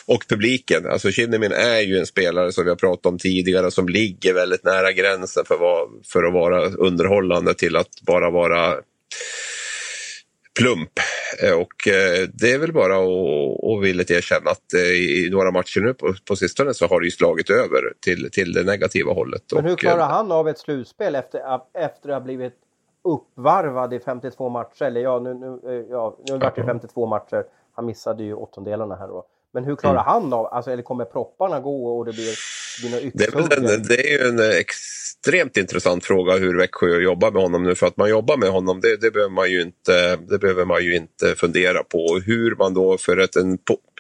[0.06, 0.86] och publiken.
[0.90, 4.64] Alltså Kinnimin är ju en spelare som vi har pratat om tidigare som ligger väldigt
[4.64, 8.76] nära gränsen för, vad, för att vara underhållande till att bara vara
[10.60, 10.92] plump.
[11.44, 15.82] Eh, och eh, det är väl bara att villigt erkänna att eh, i några matcher
[15.82, 19.44] nu på, på sistone så har det ju slagit över till, till det negativa hållet.
[19.54, 21.42] Men hur klarar han av ett slutspel efter,
[21.74, 22.54] efter att ha blivit
[23.04, 24.84] uppvarvad i 52 matcher?
[24.84, 27.44] Eller ja, nu, nu, ja, nu vart det 52 matcher.
[27.76, 29.26] Han missade ju åttondelarna här då.
[29.52, 30.06] Men hur klarar mm.
[30.06, 32.36] han av, alltså, eller kommer propparna gå och det blir,
[32.82, 34.64] blir det, är det, det är ju en
[35.24, 37.76] extremt intressant fråga hur Växjö jobbar med honom nu.
[37.76, 40.84] För att man jobbar med honom, det, det, behöver, man ju inte, det behöver man
[40.84, 42.22] ju inte fundera på.
[42.26, 43.58] Hur man då, för att en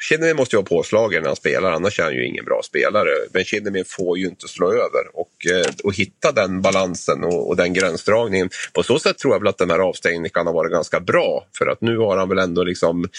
[0.09, 3.09] Kinnamin måste ju vara påslagen när han spelar, annars är han ju ingen bra spelare.
[3.34, 7.55] Men Kinnimin får ju inte slå över och, eh, och hitta den balansen och, och,
[7.55, 8.49] den gränsdragningen.
[8.74, 11.45] På så sätt tror jag väl att den här avstängningen kan ha varit ganska bra
[11.57, 13.09] för att nu har han väl ändå liksom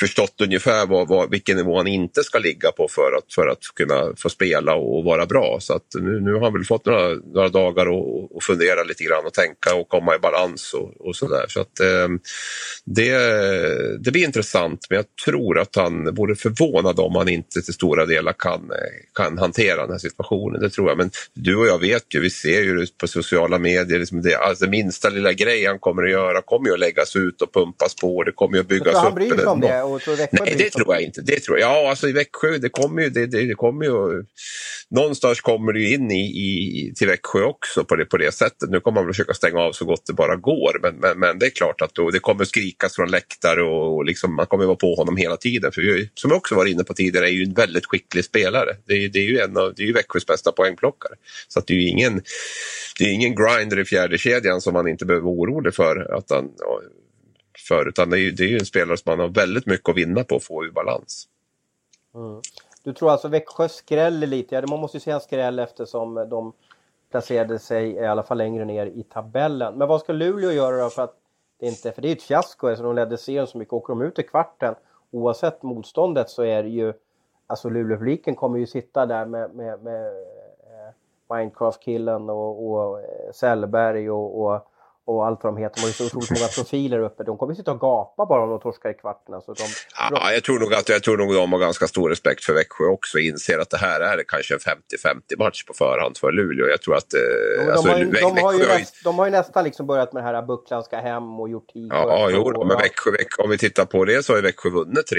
[0.00, 3.58] förstått ungefär vad, vad, vilken nivå han inte ska ligga på för att, för att
[3.74, 5.58] kunna få spela och vara bra.
[5.60, 7.86] Så att nu, nu har han väl fått några, några dagar
[8.36, 11.44] att fundera lite grann och tänka och komma i balans och, och sådär.
[11.48, 12.08] Så att eh,
[12.84, 13.12] det,
[13.98, 18.06] det blir intressant men jag tror att han vore förvånad om han inte till stora
[18.06, 18.70] delar kan,
[19.14, 20.60] kan hantera den här situationen.
[20.60, 20.98] Det tror jag.
[20.98, 24.66] Men du och jag vet ju, vi ser ju på sociala medier, liksom det, alltså
[24.66, 28.22] minsta lilla grej han kommer att göra kommer ju att läggas ut och pumpas på.
[28.22, 29.00] Det kommer ju att byggas upp.
[29.00, 29.81] Han bryr sig om det?
[29.82, 31.20] Och tror Nej, det tror jag inte.
[31.20, 31.70] Det tror jag.
[31.70, 34.24] Ja, alltså i Växjö, det kommer ju, det, det, det kommer ju
[34.90, 38.70] någonstans kommer det in i, i, till Växjö också på det, på det sättet.
[38.70, 40.78] Nu kommer man försöka stänga av så gott det bara går.
[40.82, 44.04] Men, men, men det är klart att då, det kommer skrikas från läktare och, och
[44.04, 45.72] liksom, man kommer vara på honom hela tiden.
[45.72, 45.82] För
[46.14, 48.76] som jag också var inne på tidigare är ju en väldigt skicklig spelare.
[48.86, 51.14] Det är, det är ju en av det är ju Växjös bästa poängplockare.
[51.48, 52.22] Så att det är ju ingen,
[52.98, 56.16] det är ingen grinder i fjärde kedjan som man inte behöver vara orolig för.
[56.16, 56.48] Att han,
[57.72, 59.88] för, utan det är, ju, det är ju en spelare som man har väldigt mycket
[59.88, 61.28] att vinna på att få i balans.
[62.14, 62.40] Mm.
[62.84, 64.54] Du tror alltså Växjö skräller lite?
[64.54, 66.52] Ja, man måste ju säga skräll eftersom de
[67.10, 69.74] placerade sig i alla fall längre ner i tabellen.
[69.74, 71.16] Men vad ska Luleå göra då för att
[71.60, 71.92] det inte...
[71.92, 73.72] För det är ju ett fiasko eftersom de ledde serien så mycket.
[73.72, 74.74] Åker de ut i kvarten,
[75.10, 76.92] oavsett motståndet så är det ju...
[77.46, 80.90] Alltså Luleåpubliken kommer ju sitta där med, med, med eh,
[81.30, 84.71] Minecraft-killen och, och eh, Sellberg och, och
[85.04, 85.76] och allt vad de heter.
[85.76, 87.24] De har ju så otroligt många profiler uppe.
[87.24, 89.34] De kommer sitta och gapa bara om de torskar i kvarten.
[89.34, 89.64] Alltså de...
[90.10, 92.84] ja, jag tror nog att jag tror nog de har ganska stor respekt för Växjö
[92.84, 96.66] också och inser att det här är kanske en 50-50 match på förhand för Luleå.
[96.66, 97.14] Jag tror att...
[97.14, 97.20] Eh,
[97.66, 100.12] ja, alltså, de, har ju, de, har ju näst, de har ju nästan liksom börjat
[100.12, 101.88] med det här Bucklan ska hem och gjort tid.
[101.92, 104.70] Ja, jo, och, men Växjö, Växjö, om vi tittar på det så har ju Växjö
[104.70, 105.12] vunnit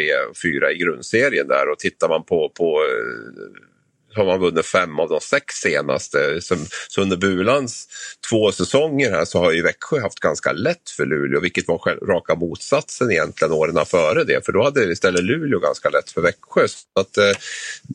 [0.44, 3.73] 3-4 i grundserien där och tittar man på, på eh,
[4.16, 6.42] har man vunnit fem av de sex senaste.
[6.88, 7.88] Så under Bulans
[8.30, 12.36] två säsonger här så har ju Växjö haft ganska lätt för Luleå, vilket var raka
[12.36, 14.46] motsatsen egentligen åren före det.
[14.46, 16.68] För då hade istället Luleå ganska lätt för Växjö.
[16.68, 17.38] Så att, eh,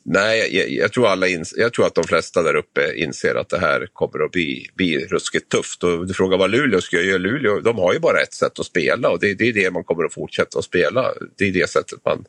[0.04, 3.48] nej, jag, jag, tror alla ins jag tror att de flesta där uppe inser att
[3.48, 5.84] det här kommer att bli, bli ruskigt tufft.
[5.84, 7.18] Och du frågar vad Luleå ska göra.
[7.18, 9.84] Luleå, de har ju bara ett sätt att spela och det, det är det man
[9.84, 11.12] kommer att fortsätta att spela.
[11.36, 12.24] Det är det sättet man,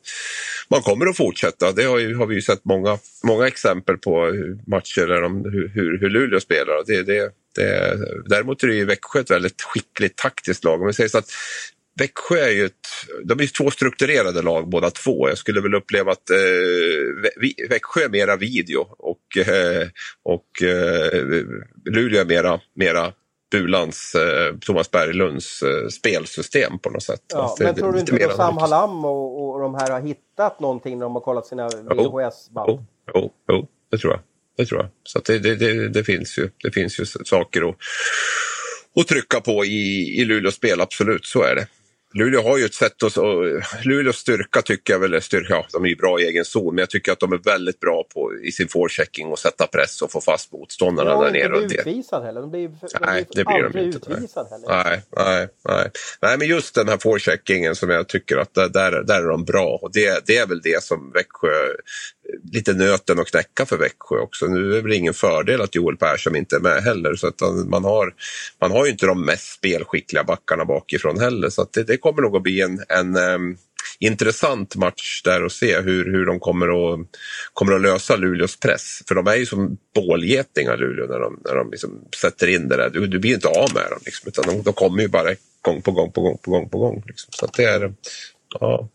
[0.68, 1.72] man kommer att fortsätta.
[1.72, 4.32] Det har, ju, har vi ju sett många, många exempel exempel på
[4.66, 6.84] matcher där de, hur, hur Luleå spelar.
[6.86, 10.80] Det, det, det, däremot är det ju Växjö ett väldigt skickligt taktiskt lag.
[10.80, 11.30] Om vi säger så att
[11.98, 12.74] Växjö är ju ett,
[13.24, 15.28] de är två strukturerade lag båda två.
[15.28, 19.88] Jag skulle väl uppleva att eh, Växjö är mera video och, eh,
[20.22, 21.44] och eh,
[21.84, 23.12] Luleå är mera, mera
[23.50, 27.22] Bulans, eh, Thomas Berglunds eh, spelsystem på något sätt.
[27.28, 30.98] Ja, men tror du inte att Sam Hallam och, och de här har hittat någonting
[30.98, 32.70] när de har kollat sina VHS-band?
[32.70, 32.80] Oh,
[33.14, 34.20] jo, jo, det tror jag.
[34.56, 34.90] Det tror jag.
[35.04, 37.76] Så det, det, det, det, finns ju, det finns ju saker att,
[39.00, 41.66] att trycka på i, i Luleås spel, absolut, så är det.
[42.14, 43.16] Luleå har ju ett sätt att...
[43.84, 46.78] Luleås styrka tycker jag väl styrka, ja, de är ju bra i egen zon, men
[46.78, 50.12] jag tycker att de är väldigt bra på i sin forechecking och sätta press och
[50.12, 51.60] få fast motståndarna ja, där nere.
[51.60, 52.40] De blir utvisade heller.
[52.40, 54.12] De blir, de nej, det blir de inte.
[54.12, 54.68] Utvisad heller.
[54.68, 55.90] Nej, nej, nej.
[56.22, 59.78] Nej, men just den här forecheckingen som jag tycker att där, där är de bra
[59.82, 61.48] och det, det är väl det som Växjö
[62.52, 64.46] lite nöten att knäcka för Växjö också.
[64.46, 67.14] Nu är det väl ingen fördel att Joel Persson inte är med heller.
[67.14, 68.14] Så att man, har,
[68.60, 71.48] man har ju inte de mest spelskickliga backarna bakifrån heller.
[71.50, 73.56] Så det, det, kommer nog att bli en, en um,
[73.98, 77.06] intressant match där och se hur, hur de kommer att,
[77.52, 79.02] kommer att lösa Luleås press.
[79.08, 82.76] För de är ju som bålgetingar Luleå när de, när de liksom sätter in det
[82.76, 82.90] där.
[82.90, 85.82] Du, du blir inte av med dem liksom, utan de, de kommer ju bara gång
[85.82, 87.02] på gång på gång på gång på gång.
[87.06, 87.28] Liksom.
[87.32, 87.92] Så det är,
[88.60, 88.88] ja.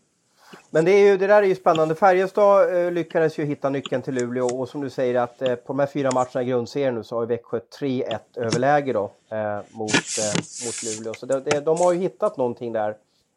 [0.70, 1.94] Men det, är ju, det där är ju spännande.
[1.94, 5.72] Färjestad eh, lyckades ju hitta nyckeln till Luleå och som du säger att eh, på
[5.72, 9.90] de här fyra matcherna i grundserien nu så har Växjö 3-1 överläge då eh, mot,
[9.90, 10.34] eh,
[10.66, 11.14] mot Luleå.
[11.14, 12.96] Så det, det, de har ju hittat någonting där.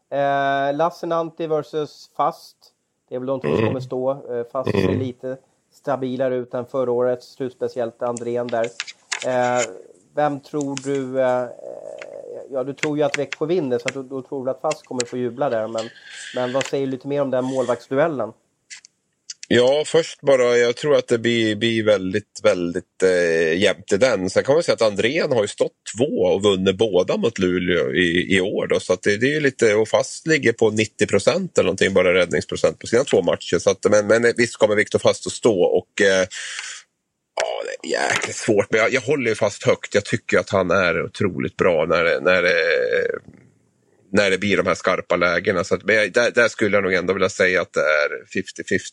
[0.10, 2.56] Eh, Lassinantti versus Fast.
[3.10, 4.12] Det är väl de två som kommer stå.
[4.12, 5.38] Eh, Fast ser lite
[5.72, 8.66] stabilare ut än förra året, slutspeciellt Andrén där.
[9.26, 9.62] Eh,
[10.16, 11.48] vem tror du eh,
[12.52, 14.86] ja, du tror ju att Växjö vinner så att du, då tror du att Fast
[14.86, 15.68] kommer få jubla där.
[15.68, 15.90] Men,
[16.36, 18.34] men vad säger du lite mer om den målvaktsduellen?
[19.52, 24.30] Ja, först bara, jag tror att det blir, blir väldigt, väldigt eh, jämnt i den.
[24.30, 27.94] Sen kan man säga att Andrén har ju stått två och vunnit båda mot Luleå
[27.94, 28.68] i, i år.
[28.68, 31.94] Då, så att det, det är lite, och Fast ligger på 90 procent eller någonting,
[31.94, 33.60] bara räddningsprocent på sina två matcher.
[33.60, 36.28] Så att, men, men visst kommer Viktor Fast att stå och eh,
[37.40, 39.96] Ja, det är jäkligt svårt, men jag, jag håller fast högt.
[39.96, 43.20] Jag tycker att han är otroligt bra när, när, eh,
[44.12, 45.64] när det blir de här skarpa lägena.
[45.64, 48.42] Så att, där, där, skulle jag nog ändå vilja säga att det är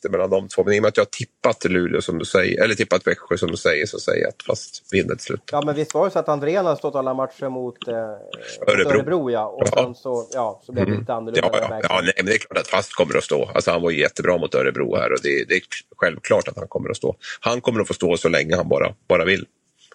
[0.07, 0.64] 50-50 mellan de två.
[0.64, 3.39] Men i och med att jag har tippat Luleå som du säger, eller tippat Växjö
[3.39, 5.41] som du säger, så säger jag att fast vinner till slut.
[5.53, 8.91] Ja, men visst var det så att Andrén har stått alla matcher mot eh, Örebro.
[8.91, 9.47] Örebro ja.
[9.47, 9.83] Och ja.
[9.83, 11.51] sen så, ja, så blev det lite annorlunda.
[11.53, 11.81] Ja, ja.
[11.83, 13.51] ja nej, men det är klart att Fast kommer att stå.
[13.55, 15.62] Alltså, han var jättebra mot Örebro här och det, det är
[15.97, 17.17] självklart att han kommer att stå.
[17.41, 19.47] Han kommer att få stå så länge han bara, bara vill.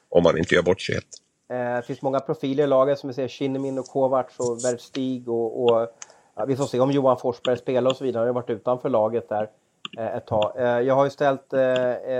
[0.10, 1.21] Om han inte gör bort sig helt.
[1.52, 5.30] Eh, det finns många profiler i laget som vi ser Kinnemin och Kovacs och Verstig.
[5.30, 5.88] och, och
[6.36, 8.20] ja, vi får se om Johan Forsberg spelar och så vidare.
[8.20, 9.50] Han har ju varit utanför laget där
[9.98, 10.52] eh, ett tag.
[10.56, 11.54] Eh, jag har ju ställt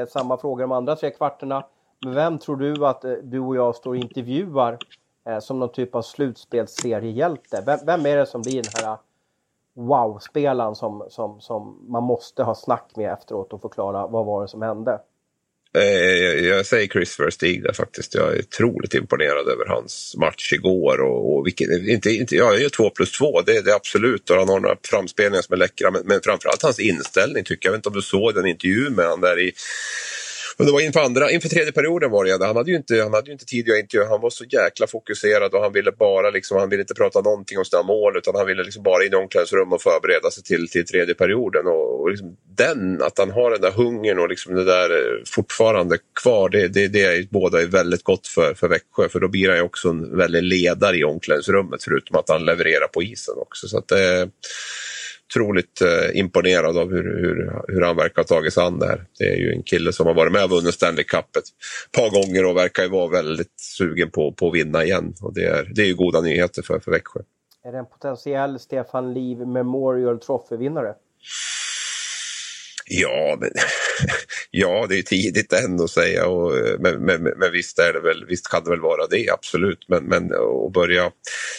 [0.10, 1.66] samma frågor de andra tre kvarterna.
[2.04, 4.78] Men vem tror du att du och jag står och intervjuar
[5.40, 7.64] som någon typ av slutspelsseriehjälte?
[7.66, 8.98] Vem, vem är det som blir den här
[9.74, 14.48] wow-spelaren som, som, som man måste ha snack med efteråt och förklara vad var det
[14.48, 15.00] som hände?
[15.78, 18.16] Eh, jag säger Chris Verstig där faktiskt.
[18.16, 21.02] Jag är otroligt imponerad över hans match igår.
[21.02, 24.30] Och, och vilket, inte, inte, ja, jag gör två plus två, det är det absolut.
[24.30, 25.92] Och han har några framspelningar som är läckra.
[25.92, 27.72] Men, men framförallt hans inställning tycker jag.
[27.72, 29.54] Jag vet inte om du såg den intervjun med honom där i
[30.62, 32.46] men det var inför, andra, inför tredje perioden var det.
[32.46, 34.10] Han hade ju inte, han hade ju inte tid att intervjua.
[34.10, 37.58] Han var så jäkla fokuserad och han ville bara liksom, han ville inte prata någonting
[37.58, 40.70] om sina mål utan han ville liksom bara in i omklädningsrum och förbereda sig till,
[40.70, 41.68] till tredje perioden.
[41.68, 45.24] Och, och liksom den, att han har den där hungern och liksom det där eh,
[45.26, 49.10] fortfarande kvar, det, det, det är båda är väldigt gott för, för Växjö.
[49.10, 52.88] För då blir han ju också en väldigt ledare i omklädningsrummet förutom att han levererar
[52.88, 53.68] på isen också.
[53.68, 54.26] Så att eh,
[55.32, 59.06] otroligt eh, imponerad av hur, hur, hur han verkar ha tagit sig an det här.
[59.20, 61.44] Det är ju en kille som har varit med och vunnit Stanley Cup ett
[61.92, 65.14] par gånger och verkar ju vara väldigt sugen på, på att vinna igen.
[65.22, 67.20] Och det är, det är ju goda nyheter för, för Växjö.
[67.64, 70.94] Är det en potentiell Stefan Liv Memorial Trophy-vinnare?
[72.94, 73.50] Ja, men,
[74.52, 76.28] ja, det är tidigt än att säga.
[76.28, 79.30] Och, eh, men, men, men visst, är det väl, visst kan det väl vara det,
[79.30, 79.86] absolut.
[79.88, 81.12] Men, men eh, att börja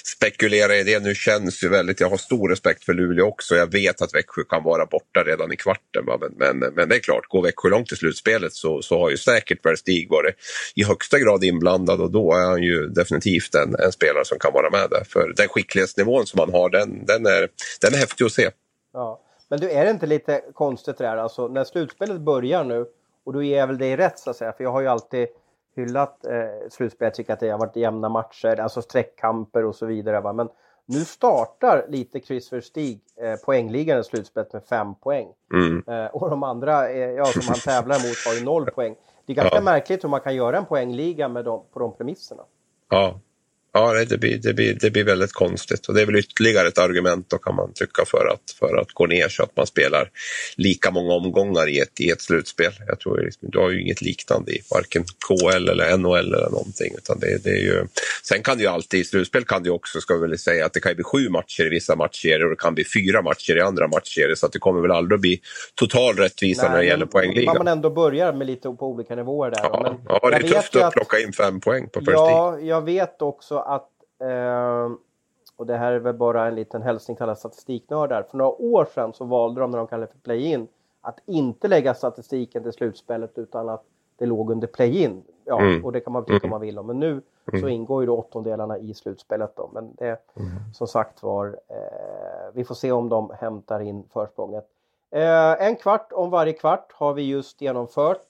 [0.05, 2.01] spekulera i det nu känns ju väldigt...
[2.01, 3.57] Jag har stor respekt för Luleå också.
[3.57, 6.05] Jag vet att Växjö kan vara borta redan i kvarten.
[6.05, 9.16] Men, men, men det är klart, går Växjö långt i slutspelet så, så har ju
[9.16, 10.35] säkert Stig varit
[10.74, 14.53] i högsta grad inblandad och då är han ju definitivt en, en spelare som kan
[14.53, 15.05] vara med där.
[15.05, 17.49] För den skicklighetsnivån som han har, den, den, är,
[17.80, 18.51] den är häftig att se.
[18.93, 19.22] Ja.
[19.53, 21.16] Men du, är det inte lite konstigt det där?
[21.16, 22.86] Alltså när slutspelet börjar nu,
[23.24, 25.28] och då ger jag väl dig rätt så att säga, för jag har ju alltid
[25.76, 30.20] hyllat eh, slutspelet, tycker att det har varit jämna matcher, alltså streckkamper och så vidare.
[30.20, 30.32] Va?
[30.32, 30.48] Men
[30.86, 35.28] nu startar lite Chris Verstig eh, poängligan i slutspelet med fem poäng.
[35.55, 35.82] Mm.
[35.86, 38.96] Eh, och de andra eh, ja, som han tävlar mot har ju noll poäng.
[39.26, 39.62] Det är ganska ja.
[39.62, 42.42] märkligt hur man kan göra en poängliga med dem, på de premisserna.
[42.88, 43.20] Ja,
[43.75, 46.79] Ja, det blir, det, blir, det blir väldigt konstigt och det är väl ytterligare ett
[46.79, 50.11] argument då kan man tycka för att, för att gå ner så att man spelar
[50.57, 52.73] lika många omgångar i ett, i ett slutspel.
[52.87, 56.95] Jag tror liksom, du har ju inget liknande i varken KL eller NHL eller någonting.
[56.99, 57.87] Utan det, det är ju,
[58.23, 60.66] sen kan det ju alltid, i slutspel kan det ju också, ska vi väl säga,
[60.66, 63.57] att det kan bli sju matcher i vissa matcher och det kan bli fyra matcher
[63.57, 65.41] i andra matcher så att det kommer väl aldrig att bli
[65.75, 67.57] total rättvisa Nej, när det gäller poängligan.
[67.59, 69.61] Man ändå börjar med lite på olika nivåer där.
[69.62, 72.59] Ja, men ja det är tufft att, att plocka in fem poäng på första Ja,
[72.61, 74.90] jag vet också att, eh,
[75.56, 78.22] och det här är väl bara en liten hälsning till alla statistiknördar.
[78.22, 80.68] För några år sedan så valde de, när de kallade det för play-in,
[81.00, 83.84] att inte lägga statistiken till slutspelet utan att
[84.16, 85.22] det låg under play-in.
[85.44, 85.84] Ja, mm.
[85.84, 86.50] och det kan man tycka mm.
[86.50, 86.86] man vill om.
[86.86, 87.60] Men nu mm.
[87.60, 89.70] så ingår ju då åttondelarna i slutspelet då.
[89.72, 90.50] Men det, mm.
[90.74, 94.68] som sagt var, eh, vi får se om de hämtar in försprånget.
[95.10, 98.20] Eh, en kvart om varje kvart har vi just genomfört.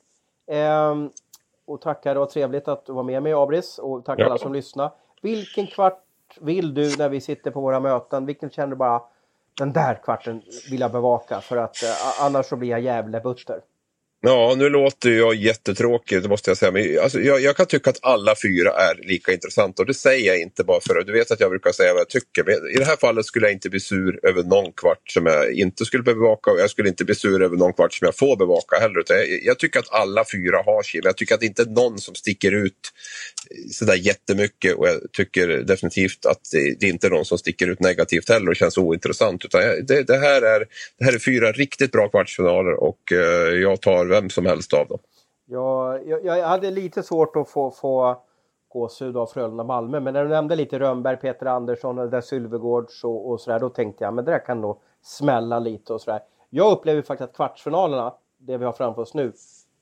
[0.47, 0.95] Eh,
[1.65, 4.27] och tackar och trevligt att du var med mig Abris och tack ja.
[4.27, 4.91] alla som lyssnar.
[5.23, 6.05] Vilken kvart
[6.41, 8.27] vill du när vi sitter på våra möten?
[8.27, 9.03] Vilken känner du bara
[9.59, 13.61] den där kvarten vill jag bevaka för att eh, annars så blir jag jävla butter.
[14.25, 16.73] Ja, nu låter jag jättetråkig, det måste jag säga.
[16.73, 20.27] Men alltså, jag, jag, kan tycka att alla fyra är lika intressanta och det säger
[20.27, 22.45] jag inte bara för att du vet att jag brukar säga vad jag tycker.
[22.45, 25.53] Men I det här fallet skulle jag inte bli sur över någon kvart som jag
[25.53, 28.37] inte skulle bevaka och jag skulle inte bli sur över någon kvart som jag får
[28.37, 29.05] bevaka heller.
[29.09, 31.01] Jag, jag tycker att alla fyra har sin.
[31.05, 32.93] Jag tycker att det inte är någon som sticker ut
[33.71, 37.69] sådär jättemycket och jag tycker definitivt att det, det är inte är någon som sticker
[37.69, 39.45] ut negativt heller och känns ointressant.
[39.45, 40.67] Utan det, det, här är,
[40.99, 44.89] det här är fyra riktigt bra kvartsfinaler och eh, jag tar vem som helst av
[44.89, 44.99] dem.
[45.45, 48.23] Ja, jag, jag hade lite svårt att få, få
[48.69, 53.31] gåshud av Frölunda-Malmö, men när du nämnde lite Rönnberg, Peter Andersson och där Sylvegårds och,
[53.31, 56.21] och sådär, då tänkte jag men det där kan nog smälla lite och sådär.
[56.51, 59.33] Jag upplever faktiskt att kvartsfinalerna, det vi har framför oss nu,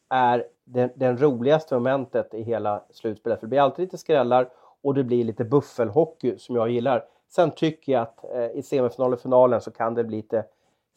[0.09, 3.41] är den, den roligaste momentet i hela slutspelet.
[3.41, 4.49] För det blir alltid lite skrällar
[4.83, 7.05] och det blir lite buffelhockey som jag gillar.
[7.29, 10.45] Sen tycker jag att eh, i semifinalen och finalen så kan det bli lite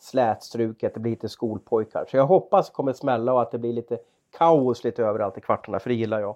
[0.04, 2.06] slätstruket, det blir lite skolpojkar.
[2.12, 3.98] Så jag hoppas det kommer smälla och att det blir lite
[4.38, 6.36] kaos lite överallt i kvartarna, för det gillar jag.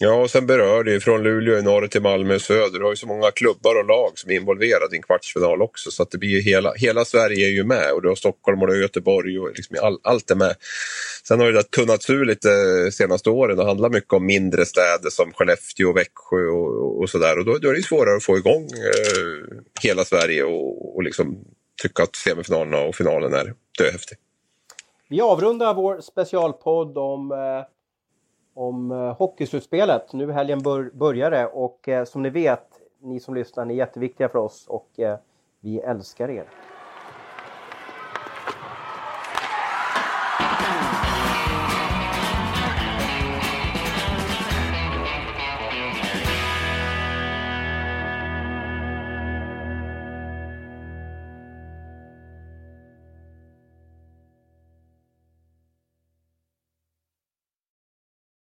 [0.00, 2.78] Ja, och sen berör det ju från Luleå i norr till Malmö i söder.
[2.78, 5.90] Du har ju så många klubbar och lag som är involverade i en kvartsfinal också.
[5.90, 8.62] Så att det blir ju hela, hela Sverige är ju med och du har Stockholm
[8.62, 10.54] och du har Göteborg och liksom all, allt är med.
[11.28, 12.48] Sen har det där tunnats ur lite
[12.92, 13.58] senaste åren.
[13.58, 17.38] och handlar mycket om mindre städer som Skellefteå och Växjö och, och sådär.
[17.38, 21.44] Och då, då, är det svårare att få igång eh, hela Sverige och, och liksom
[21.82, 24.18] tycka att semifinalerna och finalen är döhäftig.
[25.08, 27.64] Vi avrundar vår specialpodd om eh
[28.58, 30.12] om eh, hockeyslutspelet.
[30.12, 32.66] Nu helgen bör, börjar det och eh, som ni vet,
[33.02, 35.18] ni som lyssnar, ni är jätteviktiga för oss och eh,
[35.60, 36.48] vi älskar er.